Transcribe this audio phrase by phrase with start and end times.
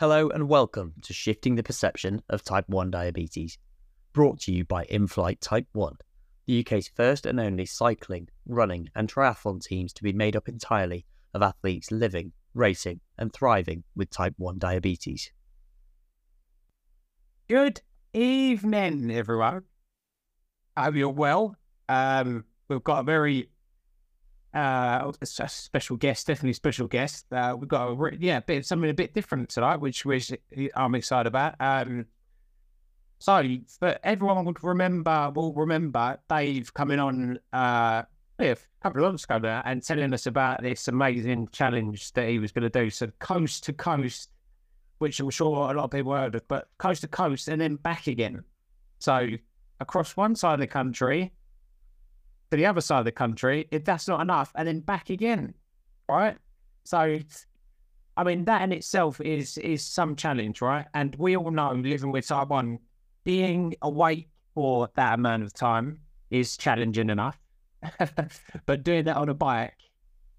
[0.00, 3.58] Hello and welcome to Shifting the Perception of Type 1 Diabetes,
[4.14, 5.98] brought to you by InFlite Type 1,
[6.46, 11.04] the UK's first and only cycling, running, and triathlon teams to be made up entirely
[11.34, 15.32] of athletes living, racing, and thriving with Type 1 diabetes.
[17.46, 17.82] Good
[18.14, 19.64] evening, everyone.
[20.78, 21.56] I hope you're well.
[21.90, 23.50] Um, we've got a very
[24.54, 27.32] uh, a special guest, definitely special guest.
[27.32, 30.32] Uh, we've got a yeah, bit something a bit different tonight, which which
[30.74, 31.54] I'm excited about.
[31.60, 32.06] Um,
[33.18, 33.42] so
[33.78, 38.02] for everyone would remember, will remember Dave coming on uh,
[38.38, 42.38] a couple of months ago now and telling us about this amazing challenge that he
[42.38, 42.88] was going to do.
[42.88, 44.30] So coast to coast,
[44.98, 47.76] which I'm sure a lot of people heard of, but coast to coast and then
[47.76, 48.42] back again.
[48.98, 49.28] So
[49.80, 51.32] across one side of the country
[52.50, 55.54] to the other side of the country, if that's not enough, and then back again,
[56.08, 56.36] right?
[56.84, 57.18] So,
[58.16, 60.86] I mean, that in itself is is some challenge, right?
[60.94, 62.78] And we all know living with type one,
[63.24, 67.38] being awake for that amount of time is challenging enough.
[68.66, 69.76] but doing that on a bike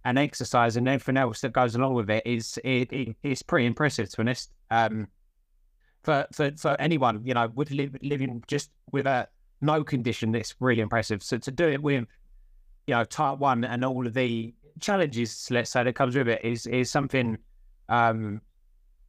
[0.05, 3.65] and exercise and everything else that goes along with it is it, it it's pretty
[3.65, 4.51] impressive to be honest.
[4.69, 5.07] Um,
[6.03, 9.27] for for for anyone, you know, with live, living just with a
[9.61, 11.23] no condition, it's really impressive.
[11.23, 12.05] So to do it with,
[12.87, 16.43] you know, type one and all of the challenges, let's say, that comes with it
[16.43, 17.37] is is something
[17.89, 18.41] um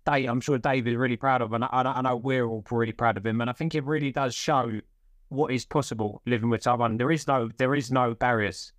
[0.05, 2.93] Dave, I'm sure Dave is really proud of, and I, I know we're all really
[2.93, 3.41] proud of him.
[3.41, 4.81] And I think it really does show
[5.29, 6.97] what is possible living with type one.
[6.97, 8.73] There is no there is no barriers.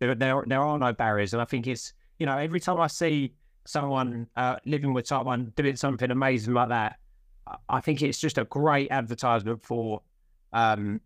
[0.00, 2.86] There there, there are no barriers, and I think it's you know every time I
[2.88, 3.34] see
[3.66, 6.98] someone uh, living with type one doing something amazing like that,
[7.68, 10.02] I think it's just a great advertisement for
[10.54, 11.00] um,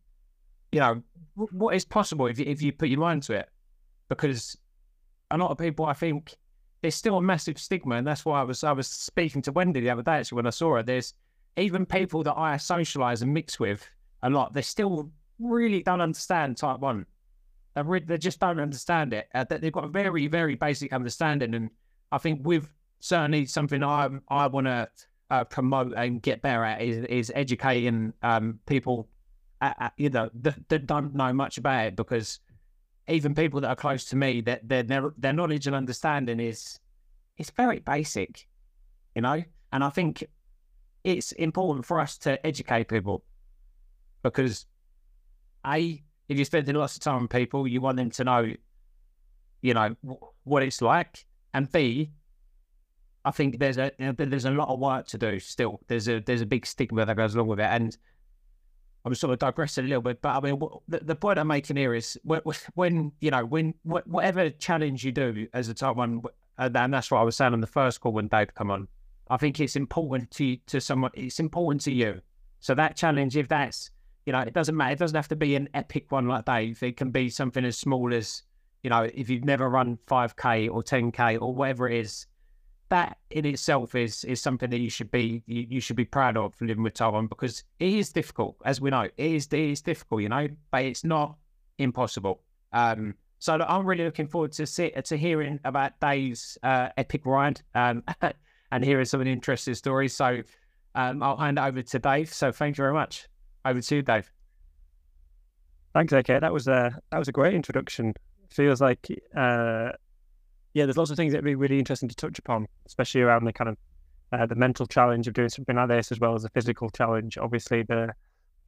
[0.71, 1.03] you know,
[1.35, 3.49] what is possible if you, if you put your mind to it.
[4.09, 4.57] Because
[5.31, 6.37] a lot of people, I think,
[6.83, 9.81] there's still a massive stigma, and that's why I was I was speaking to Wendy
[9.81, 10.83] the other day actually when I saw her.
[10.83, 11.15] There's
[11.57, 13.85] even people that I socialise and mix with
[14.23, 14.53] a lot.
[14.53, 17.05] They still really don't understand type one.
[17.75, 19.29] They, re- they just don't understand it.
[19.35, 21.71] Uh, they've got a very very basic understanding, and
[22.13, 22.69] I think with
[23.01, 24.89] certainly something I I want to
[25.31, 29.09] uh, promote and get better at is, is educating um, people
[29.61, 32.41] uh, you know, that, that don't know much about it because
[33.09, 36.79] even people that are close to me, that their, their their knowledge and understanding is
[37.37, 38.47] it's very basic,
[39.15, 39.43] you know.
[39.73, 40.25] And I think
[41.05, 43.25] it's important for us to educate people
[44.23, 44.67] because
[45.67, 48.53] a if you're spending lots of time with people, you want them to know,
[49.63, 49.97] you know,
[50.45, 51.25] what it's like,
[51.55, 52.11] and b
[53.25, 55.81] I think there's a there's a lot of work to do still.
[55.89, 57.97] There's a there's a big stigma that goes along with it, and
[59.05, 61.77] I'm sort of digressing a little bit, but I mean, the, the point I'm making
[61.77, 62.41] here is when,
[62.75, 66.23] when you know, when whatever challenge you do as a type one,
[66.59, 68.89] and that's what I was saying on the first call when Dave come on.
[69.31, 71.11] I think it's important to to someone.
[71.15, 72.21] It's important to you.
[72.61, 73.91] So that challenge, if that's
[74.27, 74.93] you know, it doesn't matter.
[74.93, 76.83] It doesn't have to be an epic one like Dave.
[76.83, 78.43] It can be something as small as
[78.83, 82.27] you know, if you've never run 5k or 10k or whatever it is,
[82.91, 86.37] that in itself is is something that you should be you, you should be proud
[86.37, 89.03] of living with type one because it is difficult, as we know.
[89.03, 91.37] It is it is difficult, you know, but it's not
[91.79, 92.43] impossible.
[92.73, 97.61] Um, so I'm really looking forward to see, to hearing about Dave's uh, epic ride
[97.75, 98.03] um,
[98.73, 100.15] and hearing some of the interesting stories.
[100.15, 100.43] So
[100.95, 102.33] um, I'll hand over to Dave.
[102.33, 103.29] So thank you very much.
[103.65, 104.31] Over to you, Dave.
[105.95, 106.27] Thanks, AK.
[106.27, 108.15] That was a that was a great introduction.
[108.51, 109.07] Feels like
[109.37, 109.91] uh,
[110.79, 113.53] yeah, there's lots of things that'd be really interesting to touch upon, especially around the
[113.53, 113.77] kind of
[114.33, 117.37] uh, the mental challenge of doing something like this, as well as the physical challenge.
[117.37, 118.13] Obviously, the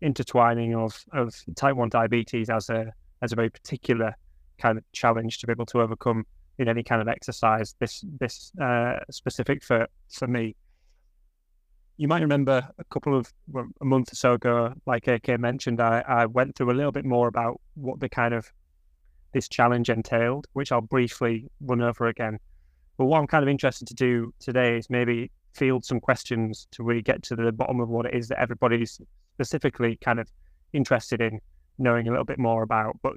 [0.00, 4.16] intertwining of of type one diabetes as a as a very particular
[4.59, 6.26] kind of challenge to be able to overcome
[6.59, 7.76] in any kind of exercise.
[7.78, 10.56] This this uh, specific for for me.
[11.97, 15.81] You might remember a couple of well, a month or so ago, like AK mentioned,
[15.81, 18.50] I, I went through a little bit more about what the kind of
[19.33, 22.39] this challenge entailed, which I'll briefly run over again.
[22.97, 26.82] But what I'm kind of interested to do today is maybe field some questions to
[26.82, 29.00] really get to the bottom of what it is that everybody's
[29.35, 30.29] specifically kind of
[30.73, 31.41] interested in
[31.79, 32.97] knowing a little bit more about.
[33.03, 33.15] But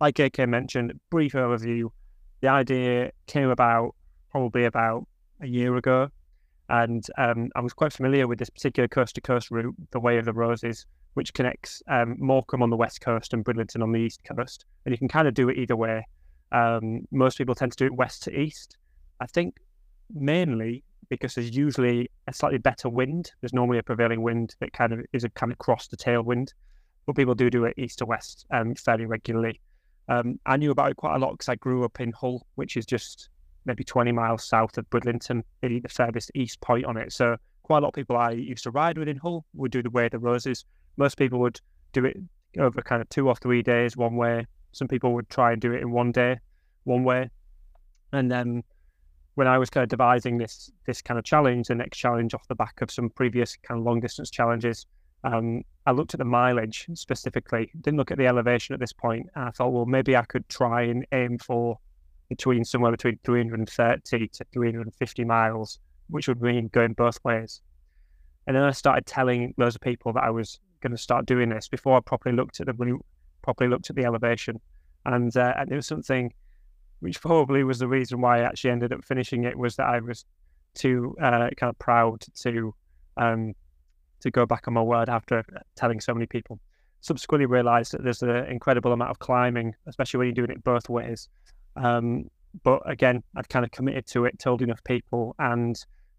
[0.00, 1.88] like AK mentioned, brief overview.
[2.40, 3.94] The idea came about
[4.30, 5.06] probably about
[5.40, 6.08] a year ago,
[6.68, 10.18] and um, I was quite familiar with this particular coast to coast route, the Way
[10.18, 14.00] of the Roses, which connects um, Morecambe on the west coast and Bridlington on the
[14.00, 14.64] east coast.
[14.84, 16.06] And you can kind of do it either way.
[16.52, 18.76] Um, most people tend to do it west to east.
[19.20, 19.56] I think
[20.14, 23.32] mainly because there's usually a slightly better wind.
[23.40, 26.52] There's normally a prevailing wind that kind of is a kind of cross the tailwind,
[27.06, 29.60] but people do do it east to west um, fairly regularly.
[30.08, 32.76] Um, I knew about it quite a lot because I grew up in Hull, which
[32.76, 33.28] is just
[33.64, 37.12] maybe 20 miles south of Bridlington, the furthest east point on it.
[37.12, 39.82] So quite a lot of people I used to ride with in Hull would do
[39.82, 40.64] the way of the roses.
[40.96, 41.60] Most people would
[41.92, 42.16] do it
[42.58, 44.46] over kind of two or three days, one way.
[44.72, 46.38] Some people would try and do it in one day,
[46.84, 47.30] one way.
[48.12, 48.62] And then
[49.34, 52.46] when I was kind of devising this this kind of challenge, the next challenge off
[52.48, 54.86] the back of some previous kind of long distance challenges,
[55.24, 57.70] um, I looked at the mileage specifically.
[57.80, 59.26] Didn't look at the elevation at this point.
[59.34, 61.78] I thought, well, maybe I could try and aim for
[62.28, 65.78] between somewhere between 330 to 350 miles,
[66.08, 67.60] which would mean going both ways.
[68.46, 71.48] And then I started telling loads of people that I was going to start doing
[71.48, 73.04] this before I properly looked at the route,
[73.42, 74.60] properly looked at the elevation,
[75.06, 76.32] and uh, and it was something
[77.00, 79.98] which probably was the reason why I actually ended up finishing it was that I
[79.98, 80.24] was
[80.74, 82.74] too uh, kind of proud to
[83.16, 83.54] um,
[84.20, 85.44] to go back on my word after
[85.76, 86.60] telling so many people.
[87.00, 90.88] Subsequently, realised that there's an incredible amount of climbing, especially when you're doing it both
[90.88, 91.28] ways.
[91.74, 92.30] Um,
[92.62, 95.74] but again, I'd kind of committed to it, told enough people, and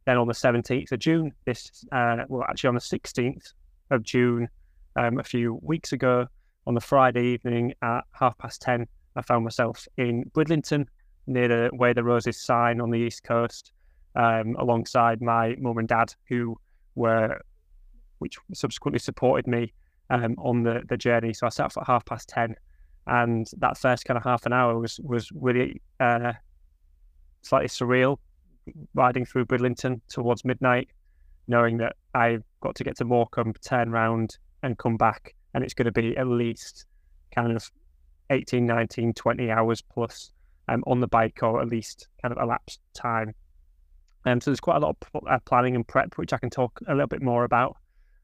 [0.06, 3.54] then on the 17th of June, this uh, well, actually on the 16th
[3.92, 4.48] of June,
[4.96, 6.28] um, a few weeks ago,
[6.66, 10.88] on the Friday evening at half past ten, I found myself in Bridlington,
[11.28, 13.72] near the Way the Roses sign on the east coast,
[14.16, 16.58] um, alongside my mum and dad, who
[16.96, 17.40] were,
[18.20, 19.74] which subsequently supported me
[20.10, 21.34] um, on the, the journey.
[21.34, 22.56] So I set off at half past ten,
[23.08, 26.34] and that first kind of half an hour was was really uh,
[27.42, 28.18] slightly surreal,
[28.94, 30.90] riding through Bridlington towards midnight,
[31.48, 35.74] knowing that I've got to get to Morecambe, turn round, and come back, and it's
[35.74, 36.86] going to be at least
[37.34, 37.70] kind of
[38.30, 40.32] 18, 19, 20 hours plus
[40.68, 43.34] um, on the bike or at least kind of elapsed time.
[44.26, 46.80] Um, so there's quite a lot of uh, planning and prep, which I can talk
[46.88, 47.78] a little bit more about.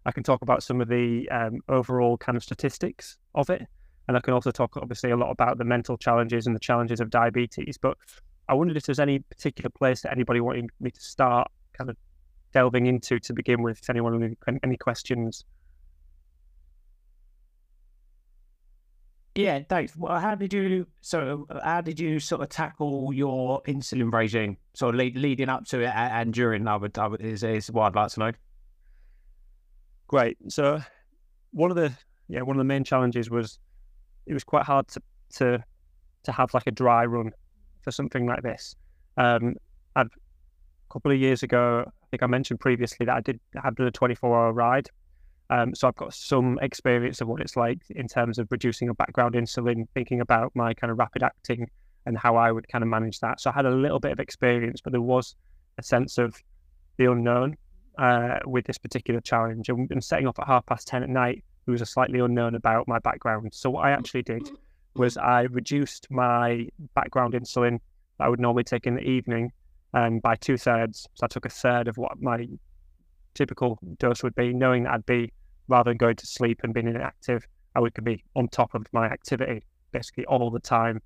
[0.05, 3.61] I can talk about some of the um, overall kind of statistics of it.
[4.07, 6.99] And I can also talk, obviously, a lot about the mental challenges and the challenges
[6.99, 7.77] of diabetes.
[7.77, 7.97] But
[8.47, 11.97] I wondered if there's any particular place that anybody wanted me to start kind of
[12.53, 13.79] delving into to begin with.
[13.81, 15.45] If anyone any, any questions?
[19.35, 19.95] Yeah, thanks.
[19.95, 24.95] Well, how did you so how did you sort of tackle your insulin regime, sort
[24.95, 26.67] of lead, leading up to it and during?
[26.67, 28.31] I would, I would is, is what I'd like to know.
[30.07, 30.37] Great.
[30.49, 30.81] So
[31.51, 31.93] one of the
[32.27, 33.59] yeah one of the main challenges was
[34.25, 35.01] it was quite hard to
[35.35, 35.63] to
[36.23, 37.31] to have like a dry run
[37.81, 38.75] for something like this.
[39.15, 39.55] Um,
[39.95, 43.87] I'd, a couple of years ago, think I mentioned previously that I did have done
[43.87, 44.89] a 24 hour ride
[45.49, 48.93] um, so I've got some experience of what it's like in terms of reducing a
[48.93, 51.67] background insulin, thinking about my kind of rapid acting
[52.05, 53.41] and how I would kind of manage that.
[53.41, 55.35] So I had a little bit of experience, but there was
[55.79, 56.35] a sense of
[56.97, 57.57] the unknown
[57.97, 59.69] uh, with this particular challenge.
[59.69, 62.87] And, and setting off at half past 10 at night, was a slightly unknown about
[62.87, 63.53] my background.
[63.53, 64.49] So what I actually did
[64.95, 67.79] was I reduced my background insulin
[68.19, 69.51] I would normally take in the evening
[69.93, 71.07] um, by two thirds.
[71.15, 72.47] So I took a third of what my
[73.33, 75.31] typical dose would be, knowing that I'd be
[75.67, 79.05] rather than going to sleep and being inactive, I would be on top of my
[79.05, 81.01] activity basically all the time.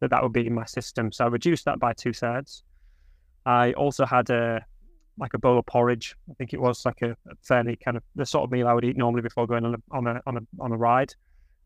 [0.00, 1.10] That that would be in my system.
[1.10, 2.62] So I reduced that by two thirds.
[3.44, 4.64] I also had a
[5.18, 6.14] like a bowl of porridge.
[6.30, 8.74] I think it was like a, a fairly kind of the sort of meal I
[8.74, 11.12] would eat normally before going on a on a on a on a ride,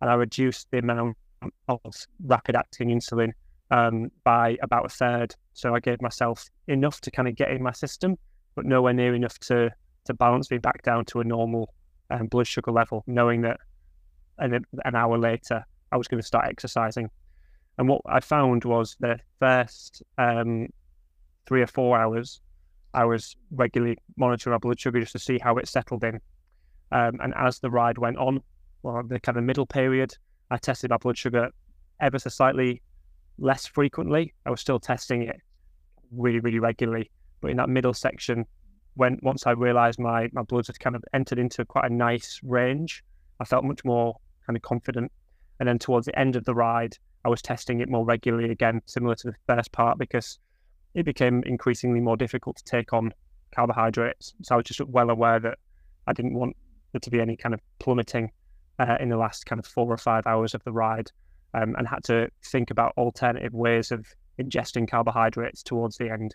[0.01, 1.17] and I reduced the amount
[1.69, 1.81] of
[2.25, 3.33] rapid acting insulin
[3.73, 5.35] um, by about a third.
[5.55, 8.17] So I gave myself enough to kind of get in my system,
[8.55, 9.71] but nowhere near enough to
[10.05, 11.73] to balance me back down to a normal
[12.11, 13.59] um, blood sugar level, knowing that
[14.38, 17.09] an, an hour later I was going to start exercising.
[17.79, 20.69] And what I found was the first um,
[21.47, 22.41] three or four hours,
[22.93, 26.21] I was regularly monitoring my blood sugar just to see how it settled in.
[26.91, 28.43] Um, and as the ride went on,
[28.83, 30.14] well, the kind of middle period,
[30.50, 31.50] I tested my blood sugar
[32.00, 32.83] ever so slightly
[33.42, 34.32] less frequently.
[34.46, 35.37] I was still testing it
[36.11, 37.11] really, really regularly.
[37.40, 38.46] But in that middle section,
[38.94, 42.40] when once I realised my my bloods had kind of entered into quite a nice
[42.42, 43.02] range,
[43.40, 45.11] I felt much more kind of confident.
[45.58, 48.80] And then towards the end of the ride, I was testing it more regularly again,
[48.87, 50.38] similar to the first part, because
[50.94, 53.12] it became increasingly more difficult to take on
[53.54, 54.34] carbohydrates.
[54.42, 55.58] So I was just well aware that
[56.06, 56.56] I didn't want
[56.92, 58.30] there to be any kind of plummeting
[58.78, 61.11] uh, in the last kind of four or five hours of the ride,
[61.54, 64.06] um, and had to think about alternative ways of
[64.40, 66.35] ingesting carbohydrates towards the end.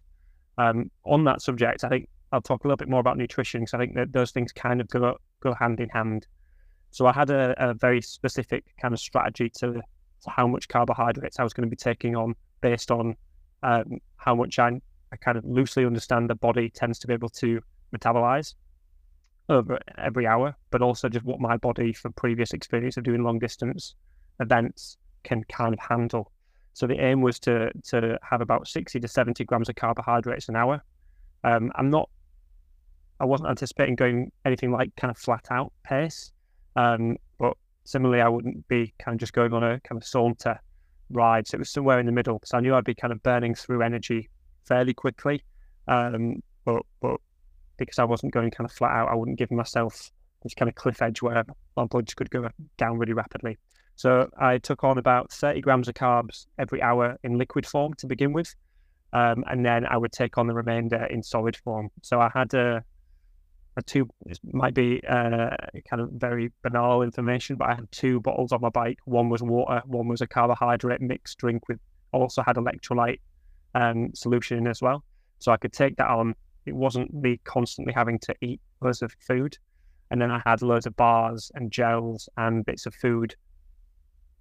[0.57, 3.74] Um, on that subject, I think I'll talk a little bit more about nutrition because
[3.74, 6.27] I think that those things kind of go go hand in hand.
[6.91, 11.39] So I had a, a very specific kind of strategy to, to, how much carbohydrates
[11.39, 13.15] I was going to be taking on based on
[13.62, 14.79] um, how much I,
[15.12, 17.62] I kind of loosely understand the body tends to be able to
[17.95, 18.55] metabolize
[19.50, 23.39] over every hour, but also just what my body from previous experience of doing long
[23.39, 23.95] distance
[24.39, 24.97] events
[25.27, 26.31] can kind of handle.
[26.74, 30.55] So the aim was to to have about 60 to 70 grams of carbohydrates an
[30.55, 30.81] hour.
[31.43, 32.10] Um, I'm not
[33.19, 36.31] I wasn't anticipating going anything like kind of flat out pace.
[36.75, 40.60] Um, but similarly, I wouldn't be kind of just going on a kind of saunter
[41.10, 41.48] ride.
[41.48, 42.39] So it was somewhere in the middle.
[42.43, 44.29] So I knew I'd be kind of burning through energy
[44.65, 45.43] fairly quickly.
[45.88, 47.17] Um, but but
[47.77, 50.12] because I wasn't going kind of flat out, I wouldn't give myself
[50.43, 51.43] this kind of cliff edge where
[51.75, 53.57] my blood could go down really rapidly.
[53.98, 58.06] So I took on about 30 grams of carbs every hour in liquid form to
[58.06, 58.54] begin with.
[59.12, 61.89] Um, and then I would take on the remainder in solid form.
[62.04, 62.84] So I had a,
[63.75, 65.50] a two, it might be uh,
[65.89, 69.00] kind of very banal information, but I had two bottles on my bike.
[69.06, 71.80] One was water, one was a carbohydrate mixed drink with
[72.12, 73.20] also had electrolyte
[73.74, 75.04] um, solution in as well.
[75.39, 76.36] So I could take that on.
[76.68, 79.58] It wasn't me constantly having to eat loads of food.
[80.12, 83.36] And then I had loads of bars and gels and bits of food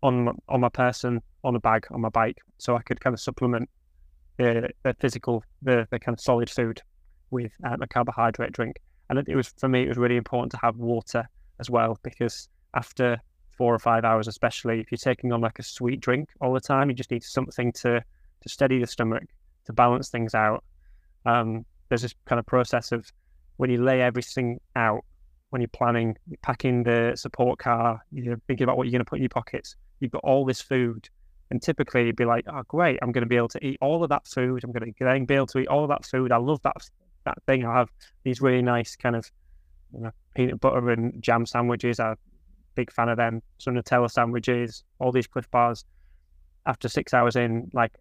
[0.07, 3.21] on on my person, on a bag, on my bike, so I could kind of
[3.21, 3.69] supplement
[4.37, 6.81] the, the physical, the, the kind of solid food
[7.31, 8.81] with um, a carbohydrate drink.
[9.09, 11.29] And it, was for me, it was really important to have water
[11.61, 13.19] as well because after
[13.57, 16.61] four or five hours, especially if you're taking on like a sweet drink all the
[16.61, 18.03] time, you just need something to
[18.43, 19.25] to steady the stomach,
[19.65, 20.63] to balance things out.
[21.25, 23.11] Um, there's this kind of process of
[23.57, 25.05] when you lay everything out,
[25.50, 29.09] when you're planning, you're packing the support car, you're thinking about what you're going to
[29.09, 29.76] put in your pockets.
[30.00, 31.09] You've got all this food,
[31.50, 32.99] and typically you'd be like, "Oh, great!
[33.03, 34.65] I'm going to be able to eat all of that food.
[34.65, 36.33] I'm going to then be able to eat all of that food.
[36.33, 36.76] I love that
[37.25, 37.65] that thing.
[37.65, 37.91] I have
[38.25, 39.31] these really nice kind of
[39.95, 42.00] you know, peanut butter and jam sandwiches.
[42.00, 42.17] I'm a
[42.75, 43.43] big fan of them.
[43.59, 45.85] Some Nutella sandwiches, all these Clif Bars.
[46.67, 47.93] After six hours in, like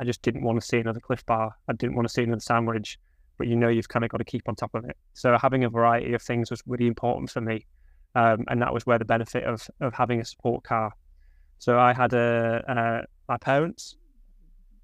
[0.00, 1.54] I just didn't want to see another Clif Bar.
[1.68, 2.98] I didn't want to see another sandwich.
[3.38, 4.96] But you know, you've kind of got to keep on top of it.
[5.12, 7.66] So having a variety of things was really important for me,
[8.14, 10.92] um, and that was where the benefit of of having a support car.
[11.58, 13.96] So I had a, uh, my parents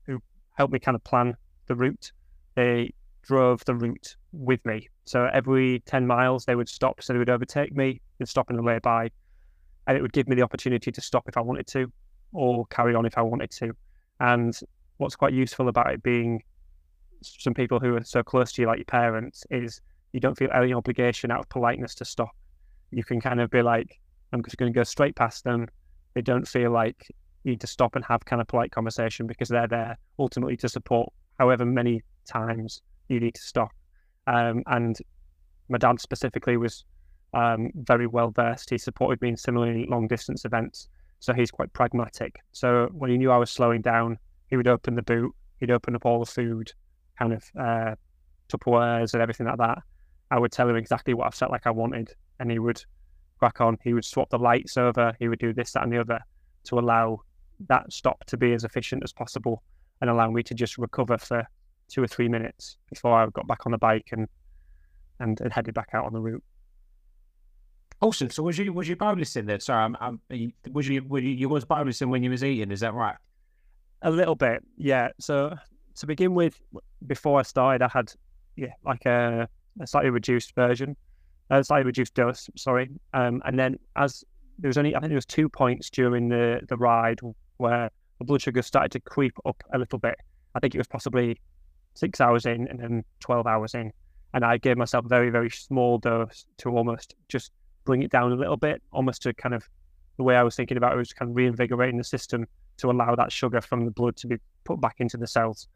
[0.06, 0.18] who
[0.54, 2.12] helped me kind of plan the route.
[2.54, 4.88] They drove the route with me.
[5.04, 7.02] So every 10 miles, they would stop.
[7.02, 9.10] So they would overtake me and stop in the way by.
[9.86, 11.92] And it would give me the opportunity to stop if I wanted to
[12.32, 13.72] or carry on if I wanted to.
[14.20, 14.58] And
[14.98, 16.42] what's quite useful about it being
[17.22, 19.80] some people who are so close to you, like your parents, is
[20.12, 22.30] you don't feel any obligation out of politeness to stop.
[22.90, 24.00] You can kind of be like,
[24.32, 25.68] I'm just going to go straight past them.
[26.14, 27.06] They don't feel like
[27.44, 30.68] you need to stop and have kind of polite conversation because they're there ultimately to
[30.68, 33.70] support however many times you need to stop.
[34.26, 34.96] Um, and
[35.68, 36.84] my dad specifically was
[37.34, 38.70] um, very well versed.
[38.70, 40.88] He supported me in similarly long distance events.
[41.20, 42.36] So he's quite pragmatic.
[42.52, 45.94] So when he knew I was slowing down, he would open the boot, he'd open
[45.94, 46.72] up all the food,
[47.20, 47.94] kind of uh,
[48.48, 49.78] Tupperwares and everything like that.
[50.30, 52.82] I would tell him exactly what I felt like I wanted, and he would
[53.38, 53.78] crack on.
[53.82, 55.12] He would swap the lights over.
[55.18, 56.20] He would do this, that, and the other
[56.64, 57.20] to allow
[57.68, 59.62] that stop to be as efficient as possible
[60.00, 61.46] and allow me to just recover for
[61.88, 64.28] two or three minutes before I got back on the bike and
[65.18, 66.42] and, and headed back out on the route.
[68.00, 68.30] Awesome.
[68.30, 69.60] So was you was you bolusing then?
[69.60, 70.20] Sorry, I'm, I'm,
[70.72, 72.70] was you were you, you was bolusing when you was eating?
[72.70, 73.16] Is that right?
[74.02, 75.08] A little bit, yeah.
[75.18, 75.54] So
[75.96, 76.60] to begin with,
[77.06, 78.12] before I started, I had
[78.56, 79.48] yeah like a,
[79.80, 80.96] a slightly reduced version,
[81.50, 82.48] a slightly reduced dose.
[82.56, 84.24] Sorry, um, and then as
[84.58, 87.20] there was only I think there was two points during the the ride
[87.56, 90.16] where the blood sugar started to creep up a little bit.
[90.54, 91.38] I think it was possibly
[91.94, 93.92] six hours in and then 12 hours in.
[94.32, 97.50] And I gave myself a very, very small dose to almost just
[97.84, 99.68] bring it down a little bit, almost to kind of
[100.16, 103.14] the way I was thinking about it was kind of reinvigorating the system to allow
[103.16, 105.66] that sugar from the blood to be put back into the cells.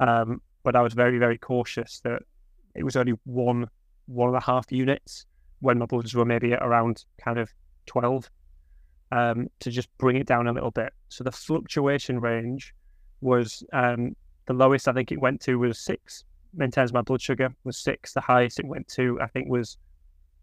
[0.00, 2.22] Um, but I was very, very cautious that
[2.74, 3.68] it was only one,
[4.06, 5.26] one and a half units
[5.60, 7.50] when my bloods were maybe around kind of
[7.86, 8.28] 12
[9.12, 10.92] um, to just bring it down a little bit.
[11.08, 12.74] So the fluctuation range
[13.20, 16.24] was um, the lowest I think it went to was six.
[16.60, 18.12] Of my blood sugar, was six.
[18.12, 19.78] The highest it went to, I think, was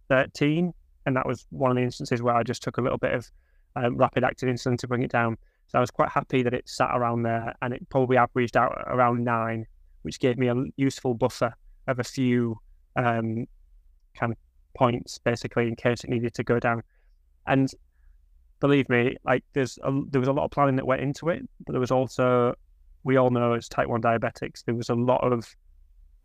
[0.08, 0.74] thirteen,
[1.06, 3.29] and that was one of the instances where I just took a little bit of
[3.75, 5.38] um, rapid acting insulin to bring it down.
[5.70, 8.76] So I was quite happy that it sat around there, and it probably averaged out
[8.88, 9.66] around nine,
[10.02, 11.54] which gave me a useful buffer
[11.88, 12.60] of a few
[12.96, 13.46] um,
[14.16, 14.38] kind of
[14.76, 16.82] points, basically, in case it needed to go down.
[17.46, 17.70] And
[18.60, 21.48] believe me, like there's a, there was a lot of planning that went into it,
[21.66, 22.56] but there was also
[23.04, 25.56] we all know as type 1 diabetics, there was a lot of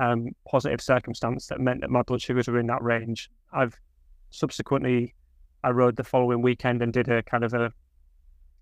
[0.00, 3.30] um, positive circumstance that meant that my blood sugars were in that range.
[3.52, 3.78] I've
[4.30, 5.14] subsequently,
[5.62, 7.72] I rode the following weekend and did a kind of a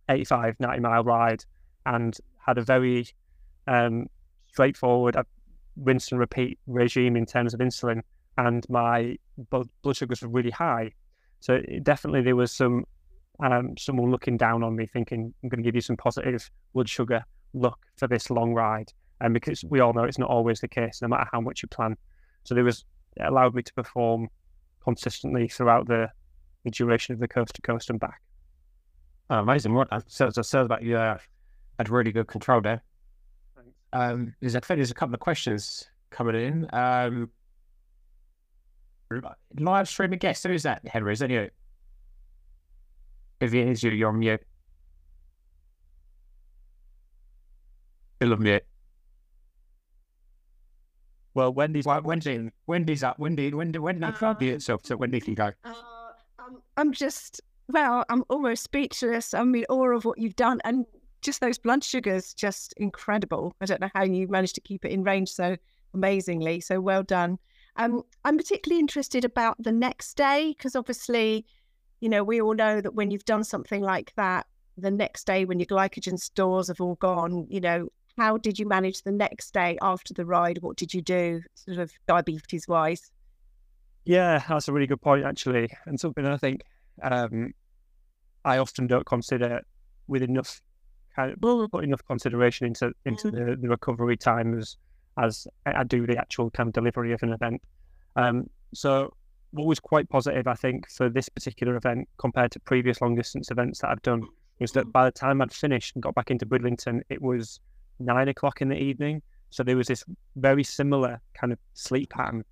[0.09, 1.45] 85, 90 mile ride
[1.87, 3.07] and had a very
[3.67, 4.07] um,
[4.49, 5.25] straightforward uh,
[5.77, 8.03] rinse and repeat regime in terms of insulin.
[8.39, 9.17] And my
[9.51, 10.93] blood sugars were really high.
[11.41, 12.85] So definitely there was some
[13.43, 16.89] um, someone looking down on me thinking, I'm going to give you some positive blood
[16.89, 18.93] sugar look for this long ride.
[19.21, 21.69] And because we all know it's not always the case, no matter how much you
[21.69, 21.97] plan.
[22.45, 22.85] So there was
[23.17, 24.29] it allowed me to perform
[24.83, 26.09] consistently throughout the,
[26.65, 28.21] the duration of the coast to coast and back.
[29.33, 29.73] Oh, amazing.
[29.73, 31.17] What so it sounds like you uh,
[31.79, 32.83] had really good control there.
[33.95, 36.69] Um, there's a there's a couple of questions coming in.
[36.75, 37.31] Um,
[39.59, 40.45] live streaming guest.
[40.45, 41.15] Who is that, Henry?
[41.15, 41.49] Is that you?
[43.41, 44.43] If it is you, you're on mute.
[48.17, 48.65] Still on mute.
[51.33, 53.19] Well, Wendy's Well, Wendy, Wendy's up.
[53.19, 55.53] Wendy, Wendy, Wendy, Uh, uh, mute yourself so Wendy can go.
[55.65, 55.73] Uh,
[56.39, 59.35] I'm, I'm just, well, I'm almost speechless.
[59.35, 60.61] I'm in awe of what you've done.
[60.65, 60.85] And
[61.23, 63.55] just those blood sugars, just incredible.
[63.61, 65.57] I don't know how you managed to keep it in range so
[65.95, 66.61] amazingly.
[66.61, 67.39] So well done.
[67.77, 71.47] Um, I'm particularly interested about the next day because obviously,
[72.01, 75.45] you know, we all know that when you've done something like that, the next day
[75.45, 77.89] when your glycogen stores have all gone, you know,
[78.19, 80.59] how did you manage the next day after the ride?
[80.61, 83.11] What did you do, sort of diabetes wise?
[84.05, 86.63] Yeah, that's a really good point, actually, and something I think
[87.03, 87.53] um,
[88.45, 89.63] I often don't consider
[90.09, 90.61] with enough
[91.15, 94.77] kind of put enough consideration into into the, the recovery time as
[95.19, 97.61] as I do the actual kind of delivery of an event.
[98.17, 99.13] Um, so,
[99.51, 103.51] what was quite positive, I think, for this particular event compared to previous long distance
[103.51, 104.27] events that I've done
[104.59, 107.61] was that by the time I'd finished and got back into Bridlington, it was
[107.99, 109.21] nine o'clock in the evening.
[109.51, 110.03] So there was this
[110.37, 112.43] very similar kind of sleep pattern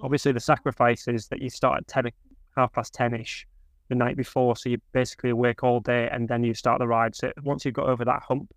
[0.00, 2.12] obviously the sacrifice is that you start at 10
[2.56, 3.46] half past 10 ish
[3.88, 7.14] the night before so you're basically awake all day and then you start the ride.
[7.14, 8.52] So once you've got over that hump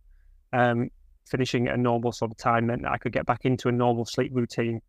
[0.53, 0.89] um,
[1.25, 3.71] finishing at a normal sort of time meant that i could get back into a
[3.71, 4.81] normal sleep routine.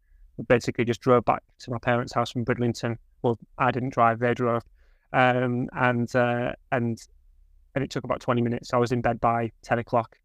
[0.48, 2.98] Basically just drove back to my parents house from bridlington.
[3.22, 4.62] Well i didn't drive they drove.
[5.12, 6.98] Um, and uh, and
[7.74, 8.72] and it took about 20 minutes.
[8.72, 10.18] I was in bed by 10 o'clock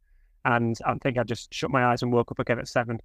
[0.45, 3.00] and i think i just shut my eyes and woke up again at 7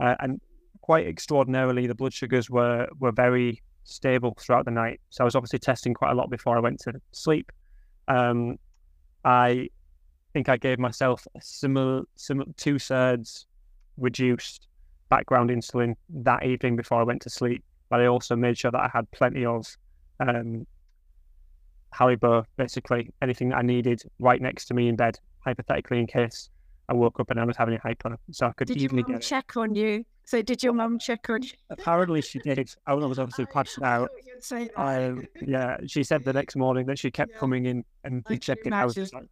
[0.00, 0.40] uh, and
[0.80, 5.00] quite extraordinarily, the blood sugars were were very stable throughout the night.
[5.10, 7.50] So I was obviously testing quite a lot before I went to sleep.
[8.06, 8.58] Um,
[9.24, 9.68] I
[10.32, 13.46] think I gave myself a similar, similar two thirds
[13.96, 14.68] reduced
[15.08, 17.64] background insulin that evening before I went to sleep.
[17.88, 19.66] But I also made sure that I had plenty of
[20.20, 20.66] um,
[21.94, 26.50] Haribo, basically anything that I needed right next to me in bed, hypothetically in case
[26.88, 29.02] I woke up and I was having a hyper, so I could Did your easily
[29.02, 30.04] get check on you?
[30.28, 31.48] So did your mum check on you?
[31.70, 32.70] Apparently, she did.
[32.86, 34.10] I was obviously passed out.
[34.76, 37.38] Um, yeah, she said the next morning that she kept Yeah.
[37.38, 38.74] coming in and I checking.
[38.74, 39.24] I was just like,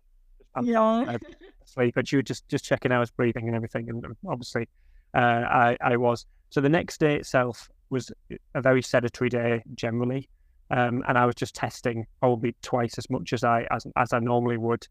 [0.62, 1.18] yeah.
[1.62, 4.70] asleep, but she was just just checking how I was breathing and everything, and obviously,
[5.12, 6.24] uh, I I was.
[6.48, 8.10] So the next day itself was
[8.54, 10.30] a very sedentary day generally,
[10.70, 14.18] um, and I was just testing probably twice as much as I as as I
[14.20, 14.88] normally would.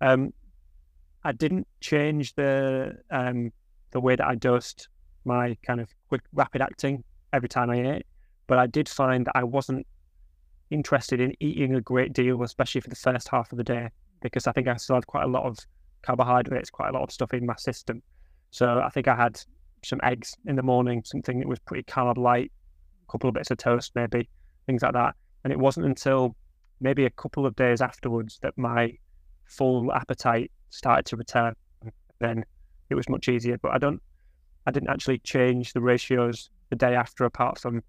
[0.00, 0.32] Um,
[1.24, 3.50] I didn't change the um,
[3.90, 4.86] the way that I dosed
[5.28, 8.06] my kind of quick rapid acting every time I ate,
[8.48, 9.86] but I did find that I wasn't
[10.70, 13.88] interested in eating a great deal, especially for the first half of the day,
[14.20, 15.56] because I think I still had quite a lot of
[16.02, 18.02] carbohydrates, quite a lot of stuff in my system.
[18.50, 19.40] So I think I had
[19.84, 22.50] some eggs in the morning, something that was pretty carb light,
[23.08, 24.28] a couple of bits of toast, maybe
[24.66, 25.14] things like that.
[25.44, 26.34] And it wasn't until
[26.80, 28.92] maybe a couple of days afterwards that my
[29.44, 31.54] full appetite started to return.
[32.18, 32.44] Then
[32.90, 33.58] it was much easier.
[33.58, 34.02] But I don't,
[34.68, 37.82] I didn't actually change the ratios the day after, apart from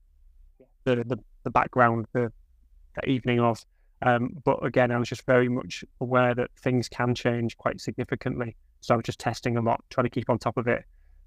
[0.86, 2.32] the the, the background the,
[2.96, 3.65] the evening of.
[4.02, 8.56] Um, but again, I was just very much aware that things can change quite significantly.
[8.80, 10.86] So I was just testing a lot, trying to keep on top of it,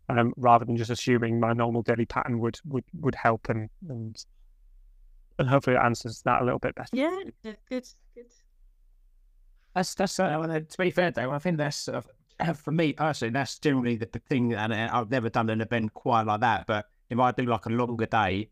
[0.08, 4.24] um, rather than just assuming my normal daily pattern would would, would help and, and
[5.38, 6.88] and hopefully it answers that a little bit better.
[6.94, 7.24] Yeah.
[7.44, 7.58] Good.
[7.68, 7.86] Good.
[9.74, 12.02] That's that's uh, well, to be fair though, I think that's uh, uh,
[12.54, 13.32] for me personally.
[13.32, 16.66] That's generally the, the thing, and uh, I've never done an event quite like that.
[16.66, 18.48] But if I do like a longer day,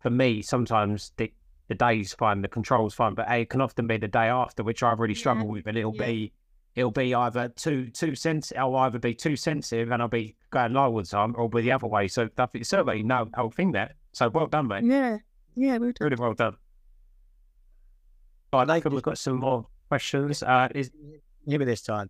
[0.00, 1.32] for me, sometimes the
[1.68, 4.82] the day's fine, the control's fine, but it can often be the day after, which
[4.82, 6.06] I've really struggle Yeah, with, and it'll yeah.
[6.06, 6.32] be
[6.74, 10.72] it'll be either too too sensitive, I'll either be too sensitive, and I'll be going
[10.72, 12.08] low all the time, or be the other way.
[12.08, 13.94] So that certainly no whole thing there.
[14.12, 14.84] So well done, mate.
[14.84, 15.18] Yeah.
[15.56, 15.78] Yeah.
[15.78, 16.04] Well done.
[16.04, 16.56] Really well done.
[18.52, 20.42] Right, Nathan, we've got some more questions.
[20.42, 20.90] Uh, is
[21.48, 22.08] Give me this time.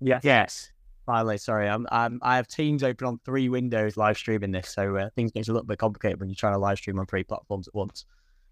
[0.00, 0.22] Yes.
[0.24, 0.72] yes.
[1.06, 1.68] Finally, sorry.
[1.68, 5.32] I'm, I'm, I have Teams open on three windows live streaming this, so uh, things
[5.32, 7.74] get a little bit complicated when you're trying to live stream on three platforms at
[7.74, 8.04] once.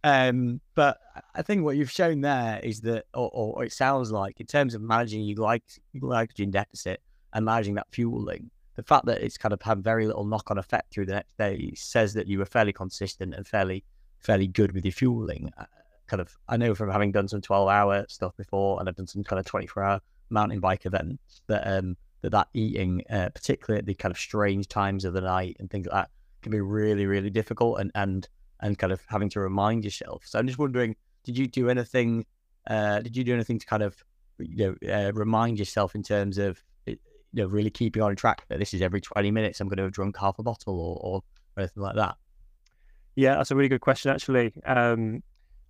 [0.05, 0.99] Um, but
[1.35, 4.75] I think what you've shown there is that, or, or, it sounds like, in terms
[4.75, 7.01] of managing your glyc- glycogen deficit
[7.33, 10.93] and managing that fueling, the fact that it's kind of had very little knock-on effect
[10.93, 13.85] through the next day says that you were fairly consistent and fairly,
[14.21, 15.51] fairly good with your fueling.
[15.59, 15.65] Uh,
[16.07, 19.25] kind of, I know from having done some 12-hour stuff before, and I've done some
[19.25, 23.95] kind of 24-hour mountain bike events that um that that eating, uh, particularly at the
[23.95, 26.11] kind of strange times of the night and things like that,
[26.43, 27.81] can be really, really difficult.
[27.81, 28.29] And and
[28.61, 30.25] and kind of having to remind yourself.
[30.27, 32.27] So I'm just wondering, did you do anything?
[32.67, 33.97] Uh, did you do anything to kind of
[34.39, 36.97] you know uh, remind yourself in terms of you
[37.35, 39.93] know really keeping on track that this is every 20 minutes I'm going to have
[39.93, 41.23] drunk half a bottle or, or
[41.57, 42.17] anything like that?
[43.17, 44.11] Yeah, that's a really good question.
[44.11, 45.23] Actually, um,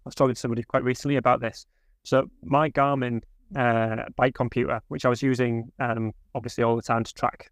[0.05, 1.67] I was talking to somebody quite recently about this.
[2.05, 3.23] So my Garmin
[3.57, 7.51] uh, bike computer, which I was using um, obviously all the time to track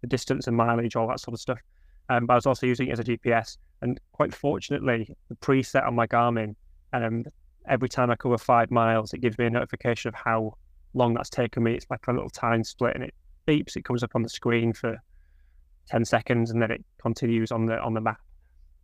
[0.00, 1.58] the distance and mileage, all that sort of stuff.
[2.08, 3.56] Um, but I was also using it as a GPS.
[3.82, 6.54] And quite fortunately, the preset on my Garmin,
[6.92, 7.24] um,
[7.68, 10.56] every time I cover five miles, it gives me a notification of how
[10.92, 11.74] long that's taken me.
[11.74, 13.14] It's like a little time split, and it
[13.46, 13.76] beeps.
[13.76, 14.96] It comes up on the screen for
[15.86, 18.20] ten seconds, and then it continues on the on the map.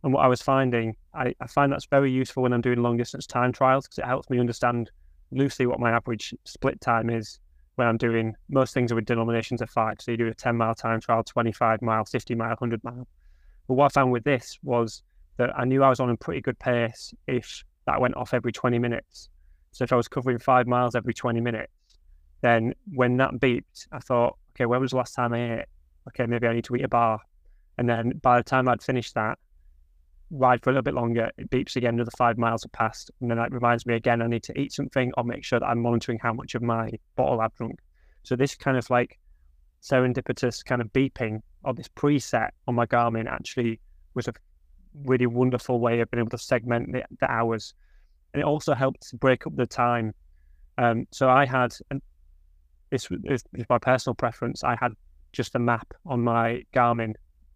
[0.03, 2.97] And what I was finding, I, I find that's very useful when I'm doing long
[2.97, 4.89] distance time trials because it helps me understand
[5.31, 7.39] loosely what my average split time is
[7.75, 9.95] when I'm doing most things are with denominations of five.
[9.99, 13.07] So you do a 10 mile time trial, 25 mile, 50 mile, 100 mile.
[13.67, 15.03] But what I found with this was
[15.37, 18.51] that I knew I was on a pretty good pace if that went off every
[18.51, 19.29] 20 minutes.
[19.71, 21.71] So if I was covering five miles every 20 minutes,
[22.41, 25.65] then when that beeped, I thought, okay, when was the last time I ate?
[26.09, 27.19] Okay, maybe I need to eat a bar.
[27.77, 29.39] And then by the time I'd finished that,
[30.31, 33.11] ride for a little bit longer, it beeps again, another five miles have passed.
[33.19, 35.65] And then that reminds me again, I need to eat something or make sure that
[35.65, 37.79] I'm monitoring how much of my bottle I've drunk.
[38.23, 39.19] So this kind of like
[39.81, 43.79] serendipitous kind of beeping or this preset on my Garmin actually
[44.13, 44.33] was a
[45.05, 47.73] really wonderful way of being able to segment the, the hours.
[48.33, 50.13] And it also helped break up the time.
[50.77, 52.01] Um, so I had, and
[52.89, 54.93] this is my personal preference, I had
[55.33, 57.13] just a map on my Garmin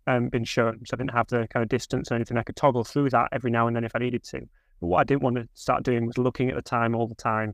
[0.07, 0.81] um, been shown.
[0.85, 2.37] So I didn't have the kind of distance or anything.
[2.37, 4.41] I could toggle through that every now and then if I needed to.
[4.81, 7.15] But what I didn't want to start doing was looking at the time all the
[7.15, 7.53] time,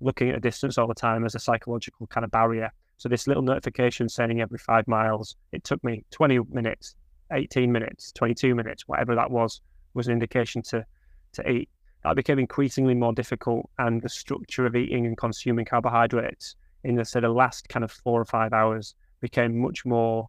[0.00, 2.70] looking at the distance all the time as a psychological kind of barrier.
[2.98, 6.96] So this little notification saying every five miles, it took me 20 minutes,
[7.32, 9.60] 18 minutes, 22 minutes, whatever that was,
[9.94, 10.84] was an indication to,
[11.32, 11.68] to eat.
[12.04, 17.04] That became increasingly more difficult and the structure of eating and consuming carbohydrates in the
[17.04, 20.28] sort of last kind of four or five hours became much more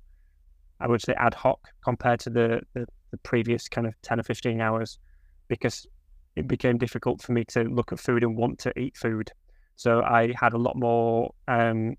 [0.80, 4.24] I would say ad hoc compared to the, the, the previous kind of 10 or
[4.24, 5.00] 15 hours
[5.48, 5.88] because
[6.36, 9.32] it became difficult for me to look at food and want to eat food.
[9.76, 11.96] So I had a lot more um,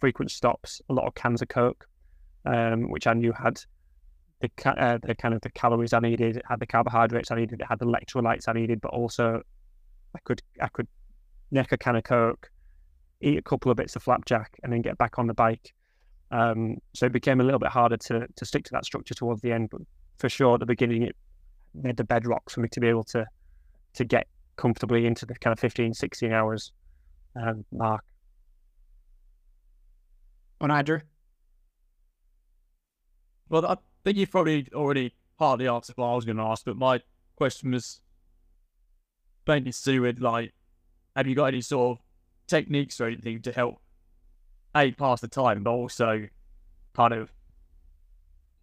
[0.00, 1.86] frequent stops, a lot of cans of Coke,
[2.44, 3.60] um, which I knew had
[4.40, 7.78] the, uh, the kind of the calories I needed, had the carbohydrates I needed, had
[7.78, 9.42] the electrolytes I needed, but also
[10.14, 10.88] I could I could
[11.50, 12.50] neck a can of Coke,
[13.20, 15.74] eat a couple of bits of flapjack, and then get back on the bike.
[16.30, 19.42] Um, so it became a little bit harder to to stick to that structure towards
[19.42, 19.70] the end.
[19.70, 19.82] But
[20.18, 21.16] for sure, at the beginning, it
[21.74, 23.26] made the bedrock for me to be able to
[23.94, 26.72] to get comfortably into the kind of 15, 16 hours
[27.40, 28.02] um, mark.
[30.60, 31.00] On Andrew?
[33.48, 36.76] Well, I think you've probably already partly answered what I was going to ask, but
[36.76, 37.00] my
[37.36, 38.00] question was
[39.46, 40.52] mainly to do with like,
[41.14, 42.04] have you got any sort of
[42.46, 43.80] techniques or anything to help
[44.76, 46.26] a pass the time, but also
[46.94, 47.32] kind of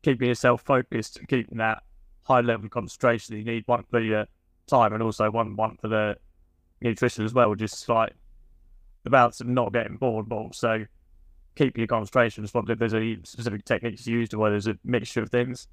[0.03, 1.83] keeping yourself focused, keeping that
[2.23, 3.37] high level of concentration.
[3.37, 4.25] You need one for your
[4.67, 6.17] time and also one one for the
[6.81, 7.55] nutrition as well.
[7.55, 8.13] Just like
[9.03, 10.85] the balance of not getting bored, but also
[11.55, 12.43] keep your concentration.
[12.43, 15.67] Just wonder if there's any specific techniques used or whether there's a mixture of things.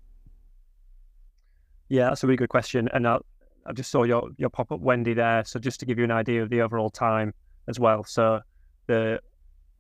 [1.88, 2.88] Yeah, that's a really good question.
[2.92, 3.18] And I,
[3.66, 5.44] I just saw your your pop up Wendy there.
[5.44, 7.34] So just to give you an idea of the overall time
[7.68, 8.04] as well.
[8.04, 8.40] So
[8.86, 9.20] the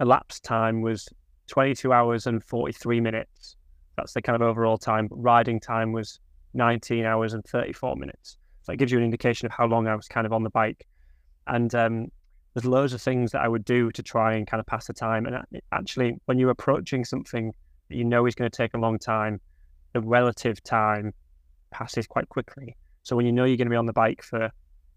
[0.00, 1.08] elapsed time was
[1.48, 3.56] 22 hours and 43 minutes.
[3.96, 5.08] That's the kind of overall time.
[5.08, 6.18] But riding time was
[6.54, 8.38] 19 hours and 34 minutes.
[8.62, 10.50] So it gives you an indication of how long I was kind of on the
[10.50, 10.86] bike.
[11.46, 12.08] And um,
[12.54, 14.92] there's loads of things that I would do to try and kind of pass the
[14.92, 15.26] time.
[15.26, 17.52] And actually, when you're approaching something
[17.88, 19.40] that you know is going to take a long time,
[19.92, 21.12] the relative time
[21.70, 22.76] passes quite quickly.
[23.02, 24.50] So when you know you're going to be on the bike for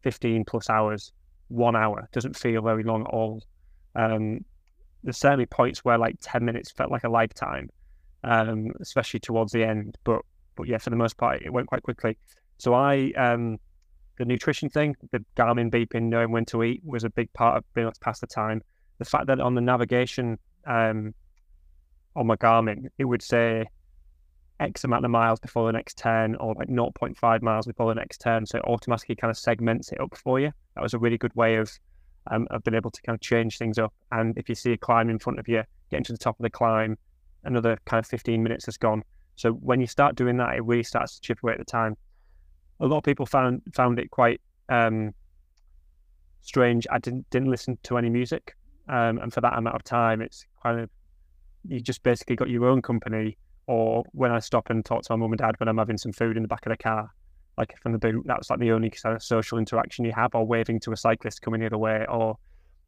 [0.03, 1.11] 15 plus hours,
[1.47, 3.41] one hour doesn't feel very long at all.
[3.95, 4.43] Um,
[5.03, 7.69] there's certainly points where like 10 minutes felt like a lifetime,
[8.23, 9.97] um, especially towards the end.
[10.03, 10.21] But
[10.55, 12.17] but yeah, for the most part, it went quite quickly.
[12.57, 13.57] So I, um,
[14.17, 17.63] the nutrition thing, the Garmin beeping, knowing when to eat was a big part of
[17.73, 18.61] being able to pass the time.
[18.99, 21.13] The fact that on the navigation um,
[22.15, 23.65] on my Garmin, it would say
[24.59, 28.19] X amount of miles before the next turn or like 0.5 miles before the next
[28.19, 28.45] turn.
[28.45, 30.51] So it automatically kind of segments it up for you.
[30.75, 31.71] That was a really good way of
[32.31, 33.93] um, I've been able to kind of change things up.
[34.11, 36.43] And if you see a climb in front of you, getting to the top of
[36.43, 36.97] the climb,
[37.43, 39.03] another kind of 15 minutes has gone.
[39.35, 41.97] So when you start doing that, it really starts to chip away at the time.
[42.79, 45.13] A lot of people found found it quite um,
[46.41, 46.85] strange.
[46.91, 48.55] I didn't didn't listen to any music,
[48.89, 50.89] um, and for that amount of time, it's kind of
[51.67, 53.37] you just basically got your own company.
[53.65, 56.11] Or when I stop and talk to my mum and dad when I'm having some
[56.11, 57.09] food in the back of the car,
[57.57, 58.23] like from the boot.
[58.25, 61.41] That's like the only kind of social interaction you have, or waving to a cyclist
[61.41, 62.37] coming the other way, or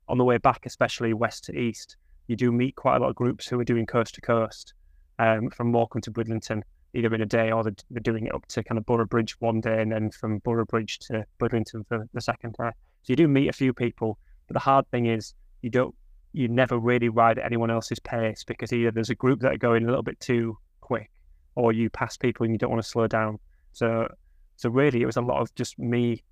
[0.08, 1.98] on the way back, especially west to east,
[2.28, 4.74] you do meet quite a lot of groups who are doing coast to coast
[5.20, 8.46] um, from Morecambe to Bridlington, either in a day or they're, they're doing it up
[8.48, 12.56] to kind of Boroughbridge one day and then from Boroughbridge to Bridlington for the second
[12.60, 12.70] day.
[13.04, 15.94] So you do meet a few people, but the hard thing is you don't,
[16.34, 19.58] you never really ride at anyone else's pace because either there's a group that are
[19.58, 21.10] going a little bit too quick
[21.56, 23.40] or you pass people and you don't want to slow down.
[23.72, 24.08] So,
[24.56, 26.24] so really it was a lot of just me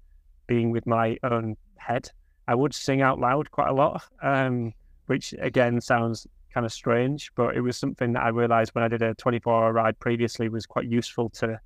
[0.48, 2.10] being with my own head.
[2.48, 4.74] I would sing out loud quite a lot, um,
[5.08, 8.88] which again sounds kind of strange, but it was something that I realized when I
[8.88, 11.60] did a 24 hour ride previously was quite useful to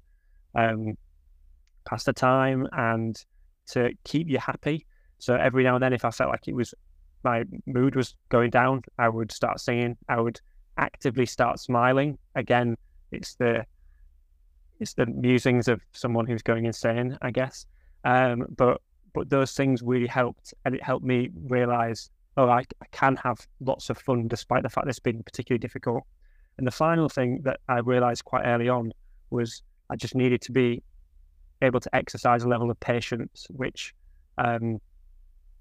[0.55, 0.97] um,
[1.85, 3.17] pass the time and
[3.67, 4.85] to keep you happy.
[5.19, 6.73] So every now and then, if I felt like it was
[7.23, 9.97] my mood was going down, I would start singing.
[10.07, 10.39] I would
[10.77, 12.17] actively start smiling.
[12.35, 12.77] Again,
[13.11, 13.65] it's the
[14.79, 17.65] it's the musings of someone who's going insane, I guess.
[18.03, 18.81] Um, but
[19.13, 23.45] but those things really helped, and it helped me realize oh, I, I can have
[23.59, 26.03] lots of fun despite the fact it's been particularly difficult.
[26.57, 28.93] And the final thing that I realized quite early on
[29.31, 30.83] was I just needed to be
[31.61, 33.93] able to exercise a level of patience, which
[34.37, 34.79] um,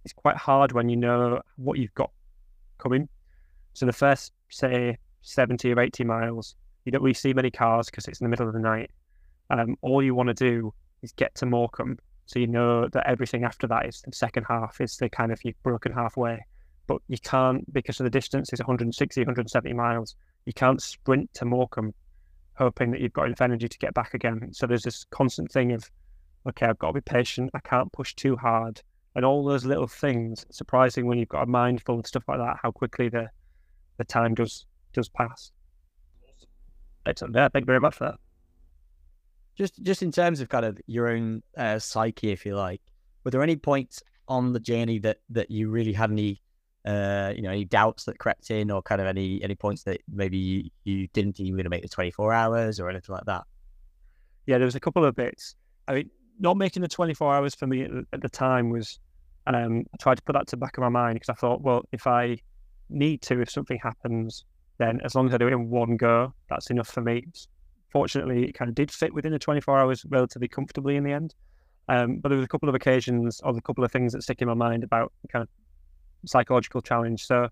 [0.05, 2.11] is quite hard when you know what you've got
[2.79, 3.09] coming.
[3.72, 8.07] So the first, say, 70 or 80 miles, you don't really see many cars because
[8.07, 8.90] it's in the middle of the night.
[9.51, 11.99] Um, all you want to do is get to Morecambe.
[12.27, 15.41] So you know that everything after that is the second half, is the kind of
[15.45, 16.41] you've broken halfway
[16.87, 20.15] but you can't because of the distance is 160, 170 miles.
[20.45, 21.95] You can't sprint to Morecambe
[22.55, 24.49] hoping that you've got enough energy to get back again.
[24.53, 25.91] So there's this constant thing of,
[26.49, 27.51] okay, I've got to be patient.
[27.55, 28.81] I can't push too hard.
[29.15, 32.39] And all those little things, surprising when you've got a mind full of stuff like
[32.39, 33.29] that, how quickly the
[33.99, 35.53] the time does does pass.
[37.07, 37.35] Excellent.
[37.35, 38.26] Yeah, thank you very much for that.
[39.57, 42.83] Just just in terms of kind of your own uh, psyche, if you like,
[43.25, 46.42] were there any points on the journey that that you really had any
[46.87, 50.01] uh, you know, any doubts that crept in, or kind of any any points that
[50.12, 52.88] maybe you, you didn't think you were going to make the twenty four hours or
[52.88, 53.42] anything like that?
[54.47, 55.57] Yeah, there was a couple of bits.
[55.88, 58.99] I mean, not making the twenty four hours for me at, the time was.
[59.49, 61.61] Um, I tried to put that to the back of my mind because I thought,
[61.61, 62.37] well, if I
[62.90, 64.45] need to, if something happens,
[64.79, 67.27] then as long as I do it in one go, that's enough for me.
[67.90, 71.35] Fortunately, it kind of did fit within the 24 hours relatively comfortably in the end.
[71.88, 74.42] Um, but there was a couple of occasions or a couple of things that stick
[74.42, 75.49] in my mind about kind of
[76.29, 77.25] psychological challenge.
[77.25, 77.49] So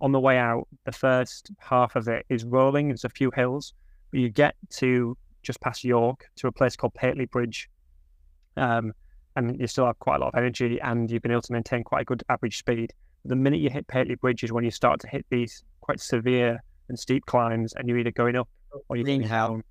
[0.00, 2.88] on the way out, the first half of it is rolling.
[2.88, 3.74] There's a few hills,
[4.10, 7.70] but you get to just past York to a place called Pateley Bridge.
[8.56, 8.92] Um,
[9.36, 11.84] and you still have quite a lot of energy and you've been able to maintain
[11.84, 12.92] quite a good average speed.
[13.24, 16.62] The minute you hit Pateley Bridge is when you start to hit these quite severe
[16.88, 18.48] and steep climbs and you're either going up
[18.88, 19.48] or you're Greenhow.
[19.48, 19.64] down.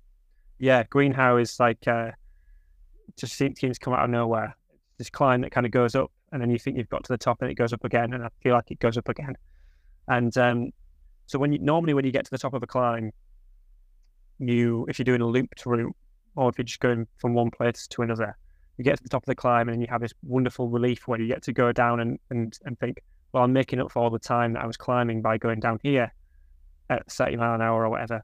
[0.58, 2.12] Yeah, Greenhow is like uh,
[3.16, 4.56] just seems to come out of nowhere.
[4.98, 7.18] This climb that kind of goes up and then you think you've got to the
[7.18, 9.36] top and it goes up again, and I feel like it goes up again.
[10.08, 10.70] And um,
[11.26, 13.12] so when you normally when you get to the top of a climb,
[14.38, 15.94] you if you're doing a looped route
[16.36, 18.36] or if you're just going from one place to another,
[18.76, 21.20] you get to the top of the climb and you have this wonderful relief where
[21.20, 24.10] you get to go down and and, and think, well, I'm making up for all
[24.10, 26.12] the time that I was climbing by going down here
[26.90, 28.22] at 30 mile an hour or whatever.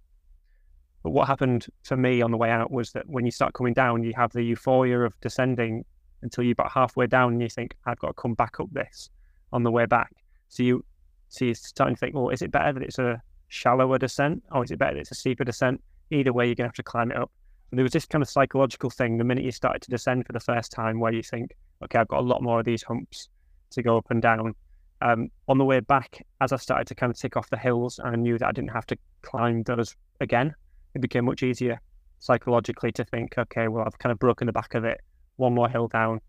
[1.02, 3.74] But what happened for me on the way out was that when you start coming
[3.74, 5.84] down, you have the euphoria of descending
[6.22, 9.10] until you're about halfway down and you think, I've got to come back up this
[9.52, 10.12] on the way back.
[10.48, 10.84] So you
[11.28, 14.64] so you're starting to think, well, is it better that it's a shallower descent or
[14.64, 15.82] is it better that it's a steeper descent?
[16.10, 17.30] Either way, you're going to have to climb it up.
[17.70, 20.32] And there was this kind of psychological thing the minute you started to descend for
[20.32, 23.30] the first time where you think, okay, I've got a lot more of these humps
[23.70, 24.54] to go up and down.
[25.00, 27.98] Um, on the way back, as I started to kind of tick off the hills
[28.04, 30.54] I knew that I didn't have to climb those again,
[30.94, 31.80] it became much easier
[32.18, 35.00] psychologically to think, okay, well, I've kind of broken the back of it
[35.36, 36.20] one more hill down,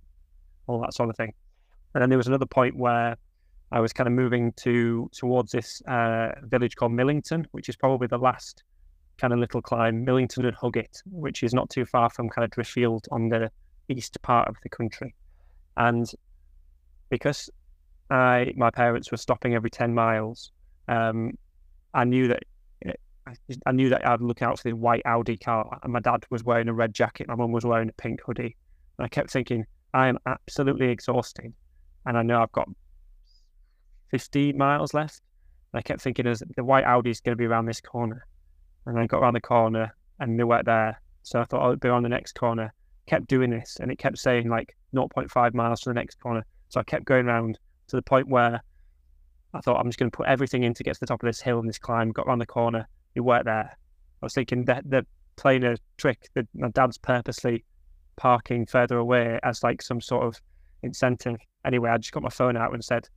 [0.68, 1.34] all that sort of thing.
[1.94, 3.16] And then there was another point where
[3.72, 8.08] I was kind of moving to towards this uh, village called Millington, which is probably
[8.08, 8.64] the last
[9.18, 12.52] kind of little climb, Millington and Huggate, which is not too far from kind of
[12.52, 13.52] Driffield on the
[13.90, 15.14] east part of the country.
[15.78, 16.10] And
[17.10, 17.50] because
[18.10, 20.52] I my parents were stopping every ten miles,
[20.88, 21.38] um,
[21.94, 22.44] I knew that
[23.66, 26.44] I knew that I'd look out for the white Audi car, and my dad was
[26.44, 28.56] wearing a red jacket, my mum was wearing a pink hoodie,
[28.98, 31.54] and I kept thinking, I am absolutely exhausted.
[32.06, 32.68] And I know I've got
[34.12, 35.22] 15 miles left.
[35.72, 38.26] And I kept thinking, as the white Audi is going to be around this corner.
[38.86, 41.00] And I got around the corner and they weren't there.
[41.24, 42.74] So I thought I'd be on the next corner.
[43.06, 46.46] Kept doing this and it kept saying like 0.5 miles to the next corner.
[46.70, 48.62] So I kept going around to the point where
[49.54, 51.28] I thought I'm just going to put everything in to get to the top of
[51.28, 52.12] this hill and this climb.
[52.12, 52.88] Got around the corner.
[53.16, 53.78] You weren't there.
[54.22, 57.64] I was thinking that they're playing a trick that my dad's purposely
[58.16, 60.40] parking further away as like some sort of
[60.84, 61.38] incentive.
[61.66, 63.08] Anyway, I just got my phone out and said,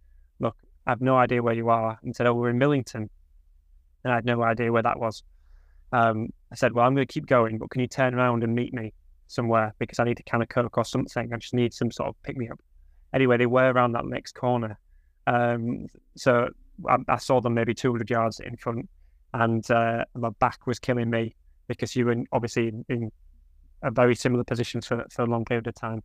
[0.41, 0.57] "Look,
[0.87, 3.11] I have no idea where you are," and said, "Oh, we're in Millington,"
[4.05, 5.23] and I had no idea where that was.
[5.93, 8.55] Um, I said, "Well, I'm going to keep going, but can you turn around and
[8.55, 8.93] meet me
[9.29, 11.33] somewhere because I need a can of coke or something?
[11.33, 12.61] I just need some sort of pick me up."
[13.13, 14.79] Anyway, they were around that next corner,
[15.27, 16.49] um, so
[16.89, 18.89] I, I, saw them maybe 200 yards in front,
[19.37, 21.35] and uh, my back was killing me
[21.69, 23.13] because you were obviously in, in
[23.83, 26.03] a very similar position for, for a long period of time.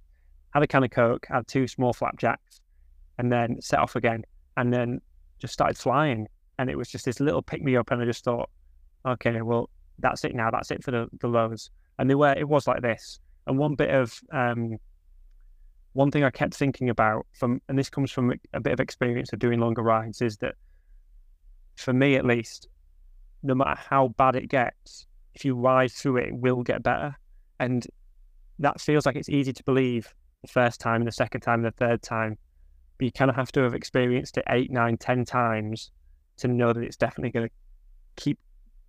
[0.53, 2.59] Had a can of coke, had two small flapjacks,
[3.17, 4.23] and then set off again,
[4.57, 4.99] and then
[5.39, 6.27] just started flying.
[6.59, 8.49] And it was just this little pick me up, and I just thought,
[9.07, 10.51] okay, well, that's it now.
[10.51, 11.69] That's it for the, the lows.
[11.99, 13.19] And they were, it was like this.
[13.47, 14.77] And one bit of um,
[15.93, 19.31] one thing I kept thinking about from, and this comes from a bit of experience
[19.31, 20.55] of doing longer rides, is that
[21.77, 22.67] for me at least,
[23.43, 27.15] no matter how bad it gets, if you ride through it, it will get better.
[27.59, 27.85] And
[28.59, 31.65] that feels like it's easy to believe the first time, and the second time, and
[31.65, 32.37] the third time.
[32.97, 35.91] But you kind of have to have experienced it eight, nine, ten times
[36.37, 37.53] to know that it's definitely going to
[38.15, 38.39] keep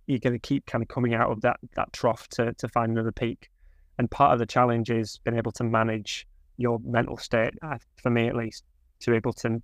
[0.05, 2.91] you're going to keep kind of coming out of that that trough to to find
[2.91, 3.49] another peak.
[3.97, 8.09] And part of the challenge is being able to manage your mental state, uh, for
[8.09, 8.63] me at least,
[9.01, 9.61] to be able to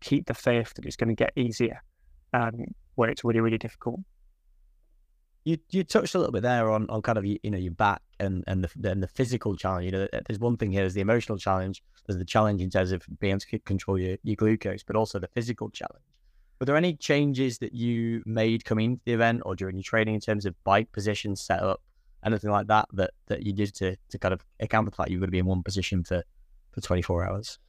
[0.00, 1.82] keep the faith that it's going to get easier
[2.32, 4.00] um, where it's really, really difficult.
[5.46, 8.02] You you touched a little bit there on, on kind of you know your back
[8.18, 9.84] and and the and the physical challenge.
[9.84, 11.84] You know, there's one thing here is the emotional challenge.
[12.04, 15.20] There's the challenge in terms of being able to control your, your glucose, but also
[15.20, 16.02] the physical challenge.
[16.58, 20.16] Were there any changes that you made coming into the event or during your training
[20.16, 21.80] in terms of bike position setup,
[22.24, 25.10] anything like that that that you did to to kind of account for the fact
[25.10, 26.24] you're going to be in one position for
[26.72, 27.60] for 24 hours?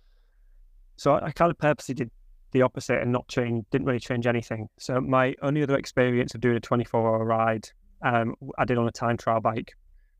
[0.95, 2.09] So I, I kind of purposely did
[2.57, 4.67] the opposite and not change, didn't really change anything.
[4.79, 7.69] So my only other experience of doing a 24 hour ride,
[8.01, 9.73] um, I did on a time trial bike.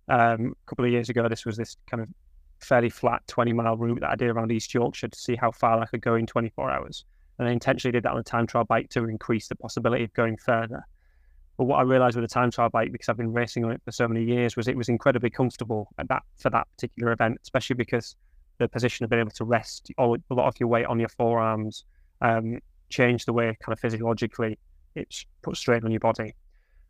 [0.09, 2.09] Um, a couple of years ago, this was this kind of
[2.59, 5.81] fairly flat 20 mile route that I did around East Yorkshire to see how far
[5.81, 7.05] I could go in 24 hours.
[7.39, 10.13] And I intentionally did that on a time trial bike to increase the possibility of
[10.13, 10.83] going further.
[11.57, 13.81] But what I realized with a time trial bike, because I've been racing on it
[13.83, 17.39] for so many years, was it was incredibly comfortable at that for that particular event,
[17.41, 18.15] especially because
[18.59, 21.09] the position of being able to rest all, a lot of your weight on your
[21.09, 21.83] forearms,
[22.21, 24.57] um, change the way kind of physiologically
[24.97, 26.33] it's put strain on your body.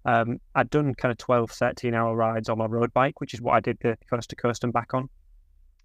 [0.05, 3.41] Um, I'd done kind of 12, 13 hour rides on my road bike, which is
[3.41, 5.09] what I did the coast to coast and back on.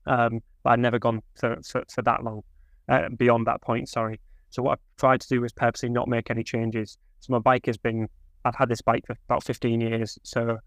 [0.06, 2.42] Um, but I'd never gone for, for, for that long,
[2.88, 4.20] uh, beyond that point, sorry.
[4.50, 6.98] So what I've tried to do was purposely not make any changes.
[7.20, 8.08] So my bike has been,
[8.44, 10.18] I've had this bike for about 15 years.
[10.22, 10.58] So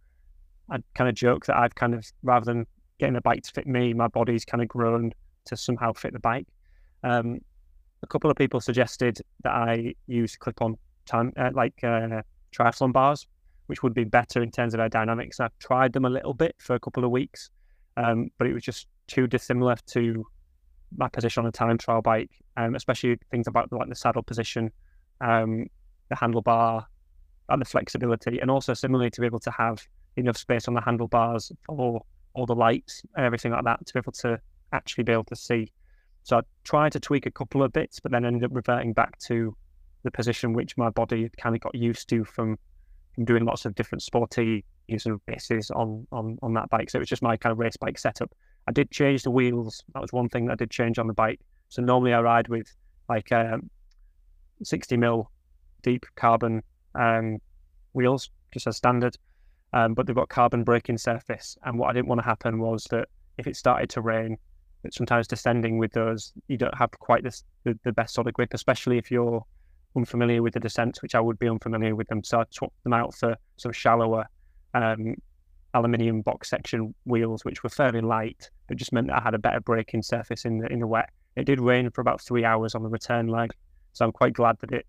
[0.69, 2.65] I kind of joke that I've kind of, rather than
[2.99, 5.13] getting a bike to fit me, my body's kind of grown
[5.45, 6.47] to somehow fit the bike.
[7.03, 7.39] Um,
[8.05, 12.21] a couple of people suggested that I use clip-on time, uh, like uh,
[12.55, 13.25] triathlon bars,
[13.65, 15.39] which would be better in terms of aerodynamics.
[15.39, 17.49] I've tried them a little bit for a couple of weeks,
[17.97, 20.23] um, but it was just too dissimilar to
[20.95, 24.71] my position on a time trial bike, um, especially things about like the saddle position,
[25.21, 25.65] um,
[26.09, 26.85] the handlebar,
[27.49, 29.83] and the flexibility, and also similarly to be able to have
[30.15, 32.01] enough space on the handlebars for
[32.33, 34.39] all the lights and everything like that to be able to
[34.73, 35.71] actually be able to see.
[36.25, 39.15] So I tried to tweak a couple of bits, but then ended up reverting back
[39.27, 39.55] to
[40.01, 42.57] the position which my body kind of got used to from,
[43.13, 46.89] from doing lots of different sporty using races on, on, on that bike.
[46.89, 48.33] So it was just my kind of race bike setup.
[48.67, 49.83] I did change the wheels.
[49.93, 51.39] That was one thing that I did change on the bike.
[51.69, 52.75] So normally I ride with
[53.07, 53.69] like um,
[54.63, 55.29] 60 mil
[55.83, 56.63] deep carbon
[56.95, 57.38] um,
[57.93, 59.15] wheels, just as standard.
[59.73, 61.55] Um, but they've got carbon braking surface.
[61.63, 64.39] And what I didn't want to happen was that if it started to rain,
[64.91, 68.53] sometimes descending with those, you don't have quite this, the, the best sort of grip,
[68.53, 69.43] especially if you're
[69.95, 72.23] unfamiliar with the descents, which I would be unfamiliar with them.
[72.23, 74.25] So I swapped them out for of shallower
[74.73, 75.15] um,
[75.73, 79.39] aluminium box section wheels, which were fairly light, but just meant that I had a
[79.39, 81.09] better braking surface in the in the wet.
[81.35, 83.53] It did rain for about three hours on the return leg,
[83.93, 84.85] so I'm quite glad that it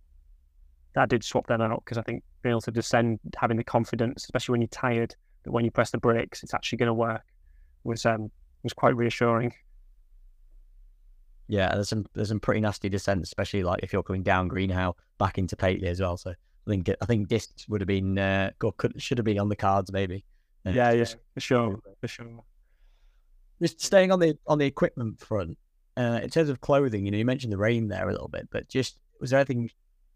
[0.95, 3.65] that I did swap them out because I think being able to descend, having the
[3.65, 6.95] confidence, especially when you're tired, that when you press the brakes, it's actually going to
[6.95, 7.23] work,
[7.85, 8.31] was um
[8.63, 9.53] was quite reassuring.
[11.49, 14.95] Yeah, there's some there's some pretty nasty descents, especially like if you're coming down Greenhow
[15.19, 16.17] back into Pateley as well.
[16.17, 19.49] So I think I think discs would have been uh, could should have been on
[19.49, 20.25] the cards maybe.
[20.67, 22.45] Uh, yeah, yeah, for sure, for sure.
[23.63, 25.57] Just staying on the on the equipment front,
[25.97, 28.49] uh, in terms of clothing, you know, you mentioned the rain there a little bit,
[28.51, 29.71] but just was there anything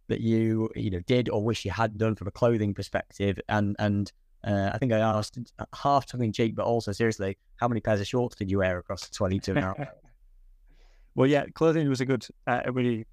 [0.09, 3.39] that you you know did or wish you had done from a clothing perspective?
[3.49, 4.13] And and
[4.43, 5.39] uh, I think I asked
[5.75, 8.79] half tongue in cheek, but also seriously, how many pairs of shorts did you wear
[8.79, 9.87] across the 22 hours?
[11.15, 13.07] well, yeah, clothing was a good, uh, a really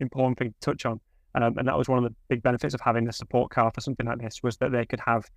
[0.00, 1.00] important thing to touch on.
[1.34, 3.80] Um, and that was one of the big benefits of having a support car for
[3.80, 5.30] something like this was that they could have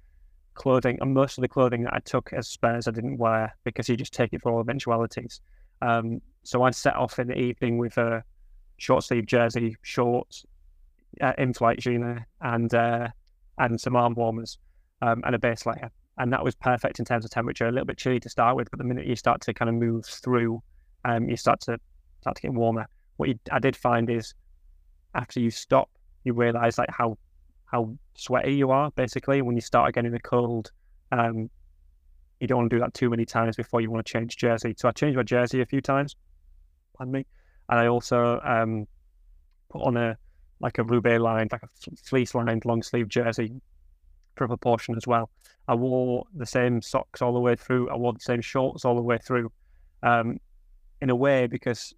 [0.55, 3.89] clothing, and most of the clothing that I took as spares I didn't wear because
[3.89, 5.41] you just take it for all eventualities.
[5.81, 8.23] Um, so I set off in the evening with a
[8.77, 10.45] short sleeve jersey, shorts,
[11.21, 13.07] uh, InFlite Gina, and uh,
[13.59, 14.57] and some arm warmers
[15.01, 17.67] um, and a base layer, and that was perfect in terms of temperature.
[17.67, 19.75] A little bit chilly to start with, but the minute you start to kind of
[19.75, 20.61] move through,
[21.05, 21.79] um, you start to
[22.23, 22.87] start to get warmer.
[23.17, 24.33] What you, I did find is
[25.13, 25.89] after you stop,
[26.23, 27.17] you realize like how
[27.65, 30.71] how sweaty you are basically when you start getting the cold.
[31.11, 31.49] Um,
[32.39, 34.73] you don't want to do that too many times before you want to change jersey.
[34.77, 36.15] So I changed my jersey a few times,
[36.97, 37.25] pardon me,
[37.69, 38.87] and I also um,
[39.69, 40.17] put on a
[40.59, 43.61] like a Roubaix lined, like a fleece lined long sleeve jersey
[44.35, 45.29] for a proportion as well.
[45.67, 47.89] I wore the same socks all the way through.
[47.89, 49.51] I wore the same shorts all the way through,
[50.03, 50.39] um,
[51.01, 51.93] in a way because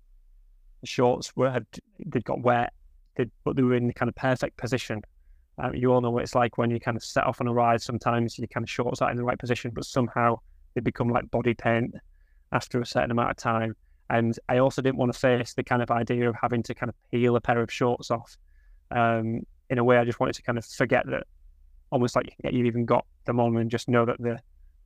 [0.88, 1.66] shorts were had
[2.06, 2.74] they got wet,
[3.16, 5.02] they, but they were in the kind of perfect position.
[5.58, 7.54] Um, you all know what it's like when you kind of set off on a
[7.54, 7.82] ride.
[7.82, 10.38] Sometimes you kind of shorts out in the right position, but somehow
[10.74, 11.96] they become like body paint
[12.52, 13.76] after a certain amount of time.
[14.10, 16.90] And I also didn't want to face the kind of idea of having to kind
[16.90, 18.38] of peel a pair of shorts off.
[18.92, 21.24] Um, in a way, I just wanted to kind of forget that
[21.90, 24.42] almost like you've even got them on and just know that they're,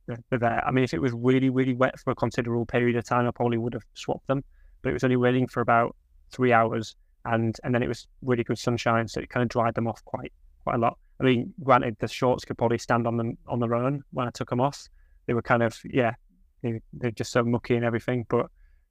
[0.06, 0.66] they're there.
[0.66, 3.30] I mean, if it was really, really wet for a considerable period of time, I
[3.30, 4.42] probably would have swapped them.
[4.82, 5.96] But it was only raining for about
[6.30, 9.74] three hours, and and then it was really good sunshine, so it kind of dried
[9.74, 10.32] them off quite
[10.64, 10.98] quite a lot.
[11.20, 14.30] I mean, granted, the shorts could probably stand on them on their own when I
[14.30, 14.88] took them off.
[15.26, 16.14] They were kind of yeah,
[16.62, 18.26] they, they're just so mucky and everything.
[18.28, 18.46] But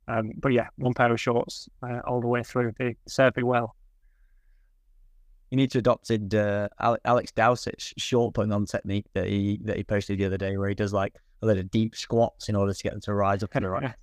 [0.07, 2.73] um, but yeah, one pair of shorts uh, all the way through.
[2.77, 3.75] They served me well.
[5.51, 6.67] You need to adopt uh,
[7.05, 10.69] Alex Dowsett's short putting on technique that he that he posted the other day, where
[10.69, 13.41] he does like a lot of deep squats in order to get them to rise
[13.41, 13.93] up the right.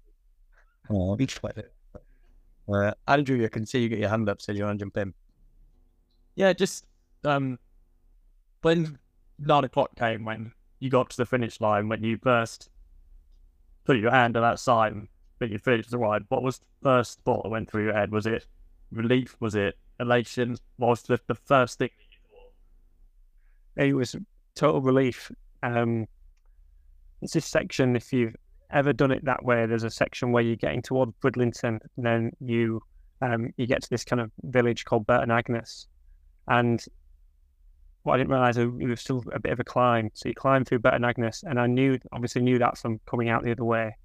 [0.91, 1.73] Oh, each it.
[2.73, 4.97] Uh, Andrew, I can see you get your hand up, so you want to jump
[4.97, 5.15] in.
[6.35, 6.87] Yeah, just
[7.25, 7.59] um,
[8.63, 8.99] when
[9.39, 12.71] nine o'clock came, when you got to the finish line, when you first
[13.85, 15.09] put your hand on that sign,
[15.39, 18.11] when you finished the ride, what was the first thought that went through your head?
[18.11, 18.47] Was it
[18.91, 19.37] relief?
[19.41, 20.57] Was it elation?
[20.77, 23.87] What was the, the first thing that you thought?
[23.89, 24.17] It was
[24.55, 25.31] total relief.
[25.63, 26.07] Um,
[27.23, 28.37] it's this section, if you've
[28.71, 32.33] ever done it that way, there's a section where you're getting towards Bridlington, and then
[32.41, 32.83] you
[33.23, 35.87] um, you get to this kind of village called Burton Agnes.
[36.49, 36.85] And
[38.03, 40.11] what I didn't realise it was still a bit of a climb.
[40.15, 43.43] So you climb through Burton Agnes, and I knew, obviously, knew that from coming out
[43.43, 43.97] the other way.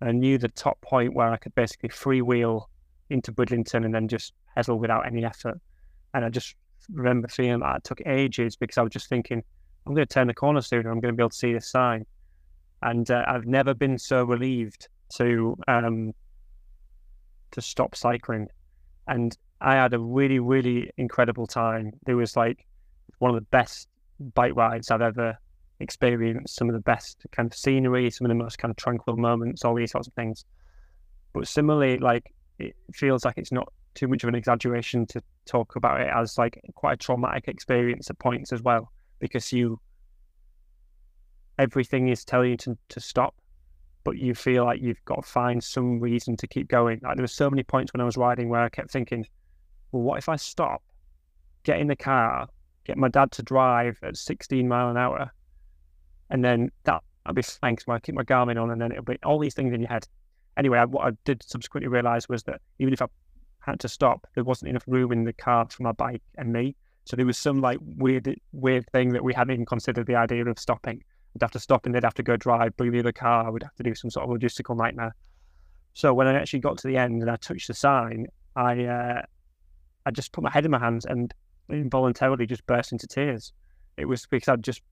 [0.00, 2.64] I knew the top point where I could basically freewheel
[3.10, 5.60] into Bridlington and then just pedal without any effort.
[6.14, 6.56] And I just
[6.92, 9.42] remember feeling that it took ages because I was just thinking,
[9.86, 11.52] I'm going to turn the corner soon and I'm going to be able to see
[11.52, 12.04] this sign.
[12.84, 16.12] And uh, I've never been so relieved to um,
[17.50, 18.48] to stop cycling.
[19.08, 21.92] And I had a really, really incredible time.
[22.06, 22.66] It was like
[23.18, 23.88] one of the best
[24.34, 25.36] bike rides I've ever
[25.80, 26.56] experienced.
[26.56, 29.64] Some of the best kind of scenery, some of the most kind of tranquil moments,
[29.64, 30.44] all these sorts of things.
[31.32, 35.76] But similarly, like it feels like it's not too much of an exaggeration to talk
[35.76, 39.80] about it as like quite a traumatic experience at points as well, because you
[41.58, 43.34] everything is telling you to, to stop,
[44.04, 47.00] but you feel like you've got to find some reason to keep going.
[47.02, 49.26] Like there were so many points when I was riding where I kept thinking,
[49.92, 50.82] well, what if I stop,
[51.62, 52.48] get in the car,
[52.84, 55.32] get my dad to drive at 16 mile an hour,
[56.30, 59.04] and then that I'll be fine because I keep my Garmin on, and then it'll
[59.04, 60.06] be all these things in your head.
[60.56, 63.06] Anyway, I, what I did subsequently realize was that even if I
[63.60, 66.76] had to stop, there wasn't enough room in the car for my bike and me.
[67.06, 70.44] So there was some like weird, weird thing that we hadn't even considered the idea
[70.44, 71.02] of stopping.
[71.34, 73.50] I'd have to stop and they'd have to go drive, bring me the car.
[73.50, 75.14] We'd have to do some sort of logistical nightmare.
[75.94, 78.26] So when I actually got to the end and I touched the sign,
[78.56, 79.22] I uh,
[80.06, 81.32] I just put my head in my hands and
[81.68, 83.52] involuntarily just burst into tears.
[83.96, 84.82] It was because I'd just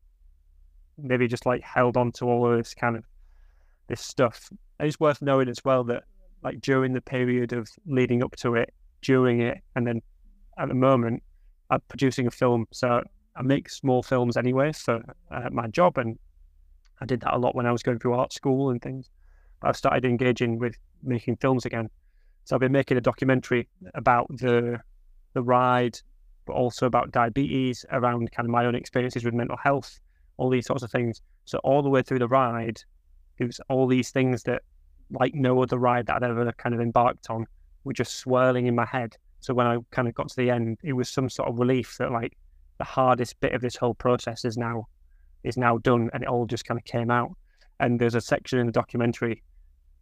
[0.98, 3.04] maybe just like held on to all of this kind of
[3.88, 4.48] this stuff.
[4.78, 6.04] And it's worth knowing as well that
[6.42, 8.72] like during the period of leading up to it,
[9.02, 10.02] during it, and then
[10.58, 11.22] at the moment,
[11.70, 12.66] I'm producing a film.
[12.72, 13.02] So
[13.36, 16.18] I make small films anyway for uh, my job, and
[17.02, 19.10] I did that a lot when I was going through art school and things.
[19.60, 21.90] But I've started engaging with making films again.
[22.44, 24.80] So I've been making a documentary about the
[25.34, 25.98] the ride,
[26.46, 29.98] but also about diabetes, around kind of my own experiences with mental health,
[30.36, 31.22] all these sorts of things.
[31.44, 32.80] So all the way through the ride,
[33.38, 34.62] it was all these things that
[35.10, 37.46] like no other ride that I'd ever kind of embarked on
[37.84, 39.16] were just swirling in my head.
[39.40, 41.96] So when I kind of got to the end, it was some sort of relief
[41.98, 42.36] that like
[42.78, 44.86] the hardest bit of this whole process is now
[45.44, 47.32] is now done, and it all just kind of came out.
[47.80, 49.42] And there's a section in the documentary,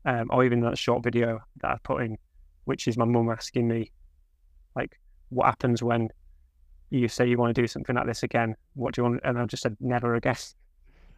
[0.05, 2.19] um, or even that short video that I put in,
[2.65, 3.91] which is my mum asking me,
[4.77, 4.99] like,
[5.31, 6.09] what happens when
[6.91, 8.55] you say you want to do something like this again?
[8.75, 9.21] What do you want?
[9.25, 10.37] And I just said, never again.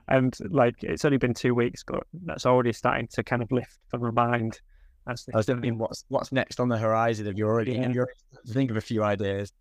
[0.09, 3.79] and like it's only been two weeks, but that's already starting to kind of lift
[3.89, 4.61] from my mind.
[5.09, 7.27] As I was thinking, what's what's next on the horizon?
[7.27, 7.89] If you're already Yeah.
[7.89, 8.09] you're
[8.49, 9.53] think of a few ideas.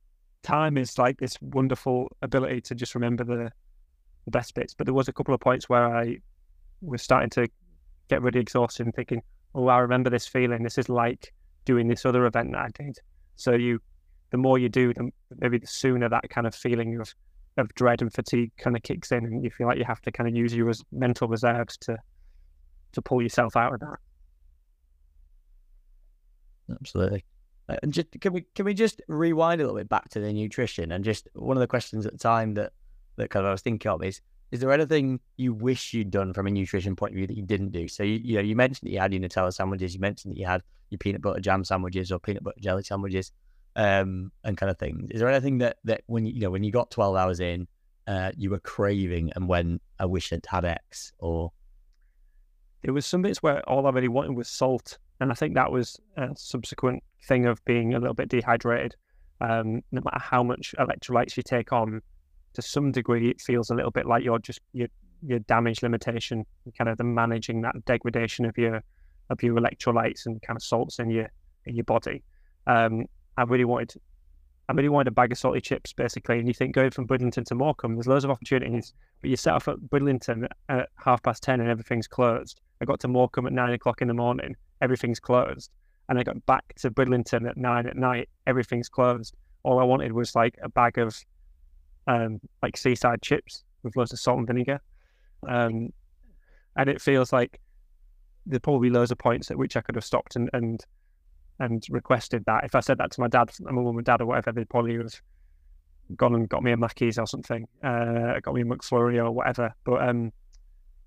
[0.44, 3.52] time is like this wonderful ability to just remember the,
[4.26, 4.74] the best bits.
[4.74, 6.18] But there was a couple of points where I
[6.82, 7.48] was starting to
[8.10, 9.22] get really exhausted and thinking,
[9.56, 10.64] oh, I remember this feeling.
[10.64, 11.34] This is like
[11.66, 12.98] doing this other event that I did.
[13.36, 13.80] So you,
[14.32, 15.10] the more you do, the,
[15.40, 17.14] maybe the sooner that kind of feeling of,
[17.58, 20.12] of dread and fatigue kind of kicks in, and you feel like you have to
[20.12, 21.98] kind of use your mental reserves to
[22.94, 23.98] to pull yourself out of that.
[26.70, 27.24] Absolutely.
[27.70, 30.34] Uh, And just can we can we just rewind a little bit back to the
[30.34, 32.74] nutrition and just one of the questions at the time that
[33.18, 36.34] that kind of I was thinking of is is there anything you wish you'd done
[36.34, 37.88] from a nutrition point of view that you didn't do?
[37.88, 40.40] So you you know you mentioned that you had your Nutella sandwiches, you mentioned that
[40.40, 43.32] you had your peanut butter jam sandwiches or peanut butter jelly sandwiches,
[43.76, 45.10] um, and kind of things.
[45.12, 47.68] Is there anything that that when you, know when you got twelve hours in,
[48.08, 51.52] uh, you were craving and when I wish I'd had X or
[52.82, 55.72] there was some bits where all I really wanted was salt, and I think that
[55.72, 58.96] was a subsequent thing of being a little bit dehydrated.
[59.40, 62.02] Um, no matter how much electrolytes you take on,
[62.54, 64.88] to some degree, it feels a little bit like you're just your
[65.24, 66.46] your damage limitation,
[66.78, 68.84] kind of the managing that degradation of your
[69.30, 71.30] of your electrolytes and kind of salts in your
[71.66, 72.24] in your body.
[72.68, 73.06] Um,
[73.38, 73.94] I really wanted.
[74.70, 76.40] I really wanted a bag of salty chips, basically.
[76.40, 79.54] And you think going from Bridlington to Morecambe, there's loads of opportunities, but you set
[79.54, 82.62] off at Bridlington at half past ten and everything's closed.
[82.80, 85.72] I got to Morecambe at nine o'clock in the morning, everything's closed.
[86.08, 89.36] And I got back to Bridlington at nine at night, everything's closed.
[89.64, 91.22] All I wanted was like a bag of
[92.08, 94.82] um, like seaside chips with loads of salt and vinegar.
[95.48, 95.92] Um,
[96.76, 97.60] and it feels like
[98.46, 100.84] there's probably loads of points at which I could have stopped and, and
[101.60, 102.64] and requested that.
[102.64, 104.98] If I said that to my dad, my mum and dad or whatever, they'd probably
[104.98, 105.14] have
[106.16, 109.74] gone and got me a Mackey's or something, uh, got me a McFlurry or whatever.
[109.84, 110.32] But um,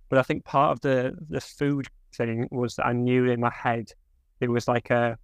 [0.08, 3.50] but I think part of the the food thing was that I knew in my
[3.50, 3.90] head
[4.40, 5.18] it was like a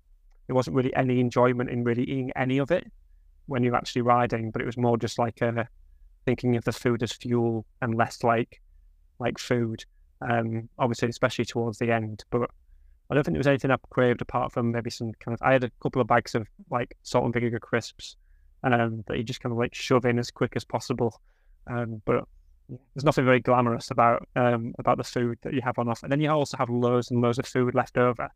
[0.46, 2.90] there wasn't really any enjoyment in really eating any of it
[3.50, 5.68] when you're actually riding, but it was more just like a
[6.24, 8.62] thinking of the food as fuel and less like
[9.18, 9.84] like food.
[10.28, 12.48] Um, obviously, especially towards the end, but
[13.10, 15.42] I don't think there was anything I craved apart from maybe some kind of.
[15.42, 18.16] I had a couple of bags of like salt and vinegar crisps,
[18.62, 21.20] um, that you just kind of like shove in as quick as possible.
[21.66, 22.24] Um, but
[22.68, 26.06] there's nothing very glamorous about um about the food that you have on offer.
[26.06, 28.28] And then you also have loads and loads of food left over.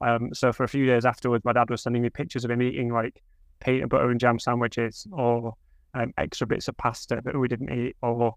[0.00, 2.62] Um, so for a few days afterwards, my dad was sending me pictures of him
[2.62, 3.22] eating like
[3.64, 5.54] peanut butter and jam sandwiches or
[5.94, 8.34] um, extra bits of pasta that we didn't eat, or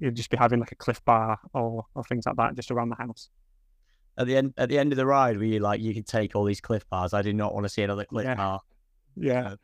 [0.00, 2.90] you'd just be having like a Clif Bar or or things like that just around
[2.90, 3.30] the house.
[4.18, 6.34] at the end at the end of the ride were you like you could take
[6.36, 7.14] all these Clif bars?
[7.14, 8.34] I do not want to see another Clif Yeah.
[8.34, 8.60] bar.
[9.16, 9.54] Yeah,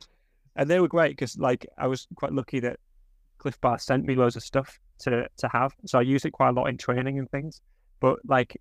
[0.56, 2.78] and they were great because like I was quite lucky that
[3.38, 6.50] Clif Bar sent me loads of stuff to to have, so I used it quite
[6.50, 7.60] a lot in training and things.
[8.00, 8.56] But like,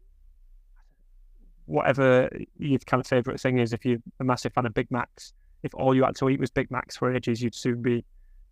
[1.65, 5.33] whatever your kind of favorite thing is, if you're a massive fan of Big Macs,
[5.63, 8.03] if all you had to eat was Big Macs for ages, you'd soon be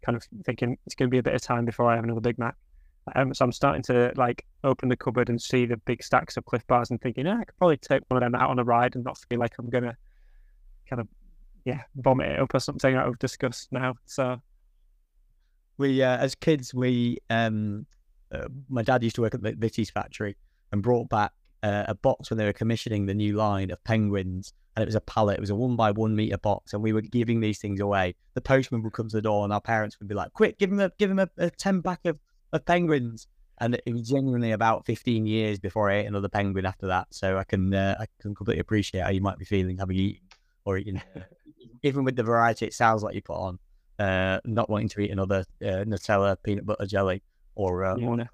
[0.06, 2.22] kind of thinking it's going to be a bit of time before I have another
[2.22, 2.56] Big Mac.
[3.16, 6.46] Um, so I'm starting to like open the cupboard and see the big stacks of
[6.46, 8.64] Clif Bars and thinking, yeah, I could probably take one of them out on a
[8.64, 9.98] ride and not feel like I'm gonna
[10.88, 11.08] kind of
[11.66, 13.96] yeah, vomit it up or something out of disgust now.
[14.06, 14.42] So
[15.78, 17.86] We uh, as kids we um
[18.32, 20.38] uh, my dad used to work at the Vitty's factory
[20.72, 21.32] and brought back
[21.64, 24.96] uh, a box when they were commissioning the new line of penguins and it was
[24.96, 25.38] a pallet.
[25.38, 28.16] It was a one by one meter box and we were giving these things away.
[28.34, 30.72] The postman would come to the door and our parents would be like quick give
[30.72, 32.20] him a give him a, a 10 pack of,
[32.54, 33.28] of penguins.
[33.62, 37.08] And it was genuinely about 15 years before I ate another penguin after that.
[37.12, 40.28] So I can uh, I can completely appreciate how you might be feeling having eaten
[40.64, 41.02] or eaten.
[41.84, 43.60] Even with the variety it sounds like you put on
[44.00, 47.22] uh, not wanting to eat another uh, Nutella peanut butter jelly
[47.56, 48.26] or uh, Yeah.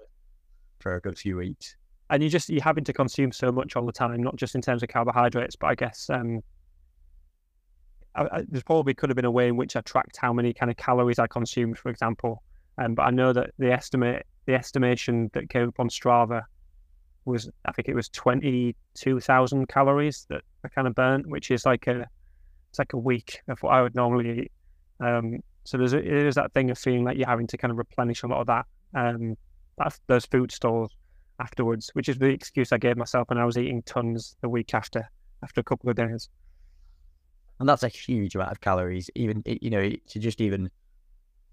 [0.80, 1.76] for a good few weeks.
[2.10, 4.62] And you just you're having to consume so much all the time, not just in
[4.62, 6.42] terms of carbohydrates, but I guess um,
[8.16, 10.54] I, I, there probably could have been a way in which I tracked how many
[10.54, 12.44] kind of calories I consumed, for example.
[12.78, 16.44] Um, but I know that the estimate, the estimation that came up on Strava
[17.24, 21.50] was, I think it was twenty two thousand calories that I kind of burnt, which
[21.52, 22.06] is like a,
[22.70, 24.52] it's like a week of what I would normally eat.
[25.00, 27.78] Um, so there's a, there's that thing of feeling like you're having to kind of
[27.78, 29.36] replenish a lot of that, um,
[29.80, 30.92] that those food stores
[31.40, 34.74] afterwards, which is the excuse I gave myself when I was eating tons the week
[34.74, 35.10] after,
[35.44, 36.30] after a couple of days.
[37.60, 39.10] And that's a huge amount of calories.
[39.16, 40.70] Even you know to just even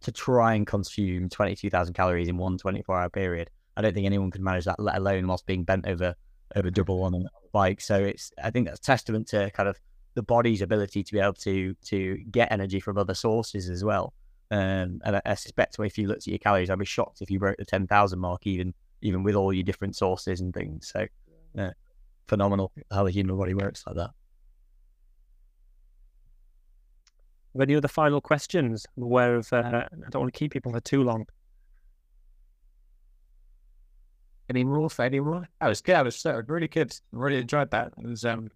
[0.00, 3.50] to try and consume twenty two thousand calories in one 24 hour period.
[3.76, 6.14] I don't think anyone could manage that, let alone whilst being bent over
[6.56, 7.80] over double on a bike.
[7.80, 9.78] So it's I think that's testament to kind of
[10.14, 14.12] the body's ability to be able to to get energy from other sources as well.
[14.50, 17.30] Um, and I, I suspect if you looked at your calories, I'd be shocked if
[17.30, 20.90] you broke the ten thousand mark even even with all your different sources and things.
[20.92, 21.06] So,
[21.54, 21.72] yeah,
[22.28, 24.10] phenomenal how the human body works like that.
[27.60, 28.86] Any other final questions?
[28.96, 29.52] I'm aware of.
[29.52, 31.26] Uh, I don't want to keep people for too long.
[34.48, 34.88] Any more?
[34.98, 35.46] Any more?
[35.60, 35.94] That was good.
[35.94, 36.94] That was so really good.
[37.12, 37.92] Really enjoyed that.
[37.98, 38.50] It was um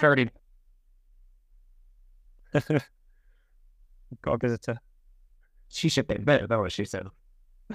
[0.00, 0.30] very
[4.22, 4.78] Got a visitor.
[5.68, 7.06] she should be better than what she said.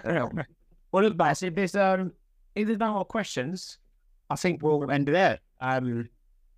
[0.92, 2.14] well, look, guys, if there's um,
[2.56, 3.78] if there's no more questions,
[4.30, 5.40] I think we'll end it there.
[5.60, 6.10] Um,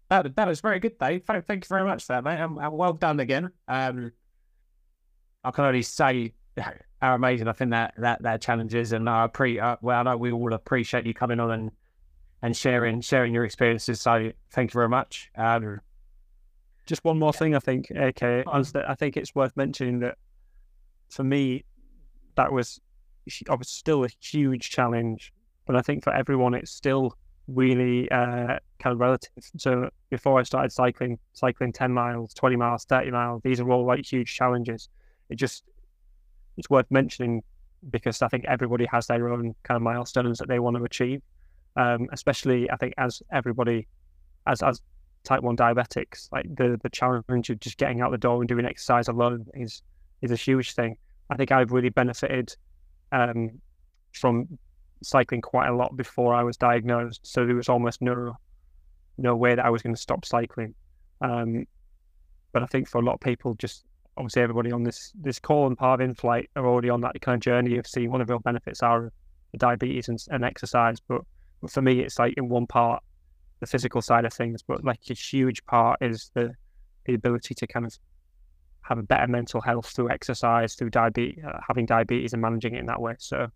[0.10, 1.24] that that was very good, Dave.
[1.26, 2.40] Thank, thank you very much for that, mate.
[2.40, 3.52] And, and well done again.
[3.68, 4.12] Um,
[5.44, 9.28] I can only say how amazing I think that that that challenge is, and I
[9.28, 11.72] pre uh, well, I know we all appreciate you coming on and
[12.42, 14.02] and sharing sharing your experiences.
[14.02, 15.32] So thank you very much.
[15.36, 15.80] Um,
[16.86, 18.44] Just one more thing, I think, okay.
[18.46, 20.18] I think it's worth mentioning that
[21.10, 21.64] for me,
[22.36, 22.82] that was
[23.50, 25.34] obviously still a huge challenge,
[25.66, 27.18] but I think for everyone, it's still
[27.48, 29.32] really uh, kind of relative.
[29.58, 33.86] So before I started cycling, cycling 10 miles, 20 miles, 30 miles, these are all
[33.86, 34.90] like huge challenges.
[35.30, 35.64] It just,
[36.58, 37.44] it's worth mentioning
[37.90, 41.22] because I think everybody has their own kind of milestones that they want to achieve.
[41.76, 43.88] Um, especially, I think, as everybody,
[44.46, 44.80] as as
[45.24, 48.66] type one diabetics, like the the challenge of just getting out the door and doing
[48.66, 49.82] exercise alone is
[50.22, 50.98] is a huge thing.
[51.30, 52.56] I think I've really benefited
[53.14, 53.62] um,
[54.12, 54.58] from
[55.02, 58.36] cycling quite a lot before I was diagnosed, so there was almost no
[59.18, 60.74] no way that I was going to stop cycling.
[61.22, 61.66] Um,
[62.52, 63.86] but I think for a lot of people, just
[64.18, 67.36] obviously everybody on this this call and part of InFlite are already on that kind
[67.36, 69.12] of journey of seeing what the real benefits are
[69.58, 71.00] diabetes and, and exercise.
[71.08, 71.22] But,
[71.62, 73.04] but for me, it's like in one part
[73.60, 76.54] the physical side of things, but like a huge part is the
[77.06, 77.98] the ability to kind of
[78.84, 82.80] have a better mental health through exercise, through diabetes, uh, having diabetes and managing it
[82.80, 83.16] in that way.
[83.18, 83.48] So,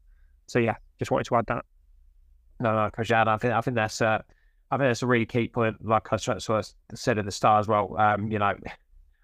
[0.48, 1.66] so yeah, just wanted to add that.
[2.60, 4.22] No, no, Kajad, I think I think that's uh,
[4.72, 5.86] I think that's a really key point.
[5.86, 7.96] Like I sort of said at the start as well.
[7.98, 8.54] Um, you know,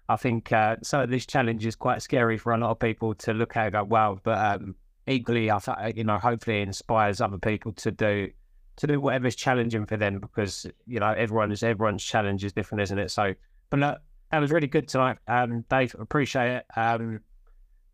[0.08, 3.14] I think uh, some of this challenge is quite scary for a lot of people
[3.14, 4.20] to look at and go, wow.
[4.22, 4.74] But um,
[5.06, 8.30] equally, I th- you know, hopefully inspires other people to do
[8.76, 12.98] to do whatever's challenging for them because you know everyone's everyone's challenge is different, isn't
[12.98, 13.10] it?
[13.10, 13.34] So,
[13.70, 13.98] but look,
[14.30, 15.94] that was really good tonight, um, Dave.
[15.98, 16.66] Appreciate it.
[16.76, 17.20] Um,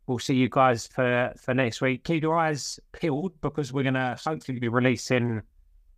[0.07, 2.05] we'll see you guys for for next week.
[2.05, 5.43] Keep your eyes peeled because we're gonna hopefully be releasing.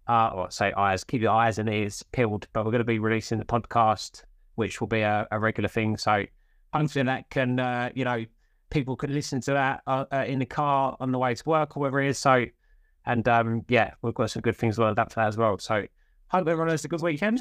[0.08, 2.98] Uh, or say eyes, keep your eyes and ears peeled, but we're going to be
[2.98, 4.24] releasing the podcast,
[4.56, 5.96] which will be a, a regular thing.
[5.96, 6.24] So
[6.72, 8.24] hopefully that can, uh, you know,
[8.68, 11.76] people can listen to that uh, uh, in the car on the way to work
[11.76, 12.18] or wherever it is.
[12.18, 12.46] So,
[13.06, 15.58] and um, yeah, we've got some good things lined up for that as well.
[15.58, 15.84] So
[16.28, 17.38] hope everyone has a good weekend.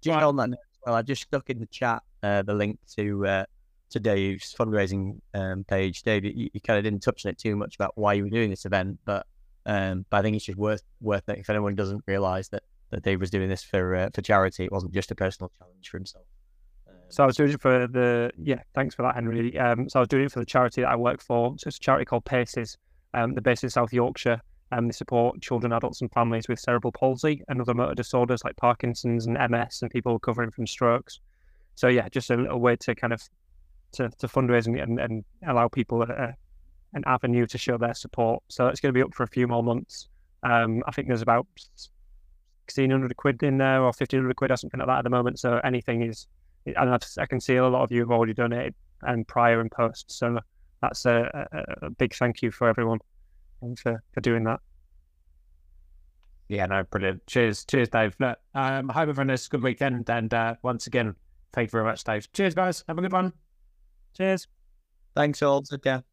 [0.00, 0.50] Just on that
[0.86, 3.44] well, I just stuck in the chat uh, the link to uh,
[3.90, 6.02] to Dave's fundraising um, page.
[6.02, 8.30] Dave, you, you kind of didn't touch on it too much about why you were
[8.30, 9.26] doing this event, but
[9.66, 13.02] um, but I think it's just worth worth it if anyone doesn't realise that that
[13.02, 14.64] Dave was doing this for uh, for charity.
[14.64, 16.24] It wasn't just a personal challenge for himself.
[17.08, 18.62] So I was doing it for the yeah.
[18.74, 19.58] Thanks for that, Henry.
[19.58, 21.54] Um, so I was doing it for the charity that I work for.
[21.58, 22.76] So it's a charity called Paces.
[23.12, 24.40] Um, based in South Yorkshire.
[24.74, 28.56] Um, they support children, adults, and families with cerebral palsy and other motor disorders like
[28.56, 31.20] Parkinson's and MS, and people recovering from strokes.
[31.76, 33.22] So yeah, just a little way to kind of
[33.92, 36.34] to, to fundraise and, and, and allow people a, a,
[36.94, 38.42] an avenue to show their support.
[38.48, 40.08] So it's going to be up for a few more months.
[40.42, 41.46] Um, I think there's about
[42.66, 45.38] 1600 quid in there or 1500 quid or something like that at the moment.
[45.38, 46.26] So anything is,
[46.66, 50.10] and I can see a lot of you have already donated and prior and post.
[50.10, 50.40] So
[50.82, 53.02] that's a, a, a big thank you for everyone and
[53.76, 54.60] for, for doing that.
[56.48, 57.26] Yeah, no, brilliant.
[57.26, 58.14] Cheers, cheers, Dave.
[58.20, 60.08] Look, um, I hope everyone has a good weekend.
[60.10, 61.14] And uh, once again,
[61.52, 62.30] thank you very much, Dave.
[62.32, 62.84] Cheers, guys.
[62.86, 63.32] Have a good one.
[64.16, 64.46] Cheers.
[65.14, 65.62] Thanks all.
[65.62, 66.04] Take care.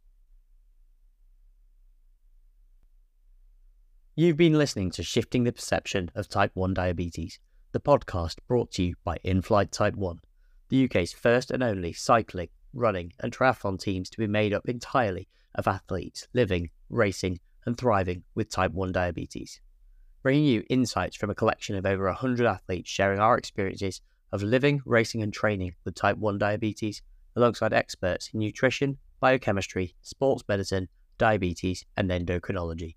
[4.16, 7.40] You've been listening to Shifting the Perception of Type 1 Diabetes,
[7.72, 10.20] the podcast brought to you by InFlite Type 1,
[10.70, 15.28] the UK's first and only cycling, running, and triathlon teams to be made up entirely
[15.56, 19.62] of athletes living, racing, and thriving with Type 1 diabetes.
[20.24, 24.82] Bringing you insights from a collection of over 100 athletes sharing our experiences of living,
[24.86, 27.02] racing, and training with Type 1 diabetes,
[27.36, 30.88] alongside experts in nutrition, biochemistry, sports medicine,
[31.18, 32.96] diabetes, and endocrinology.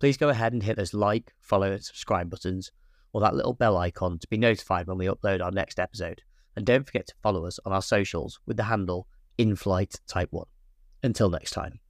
[0.00, 2.72] Please go ahead and hit those like, follow, and subscribe buttons,
[3.12, 6.22] or that little bell icon to be notified when we upload our next episode.
[6.56, 9.06] And don't forget to follow us on our socials with the handle
[9.38, 10.44] InFlite Type 1.
[11.02, 11.80] Until next time.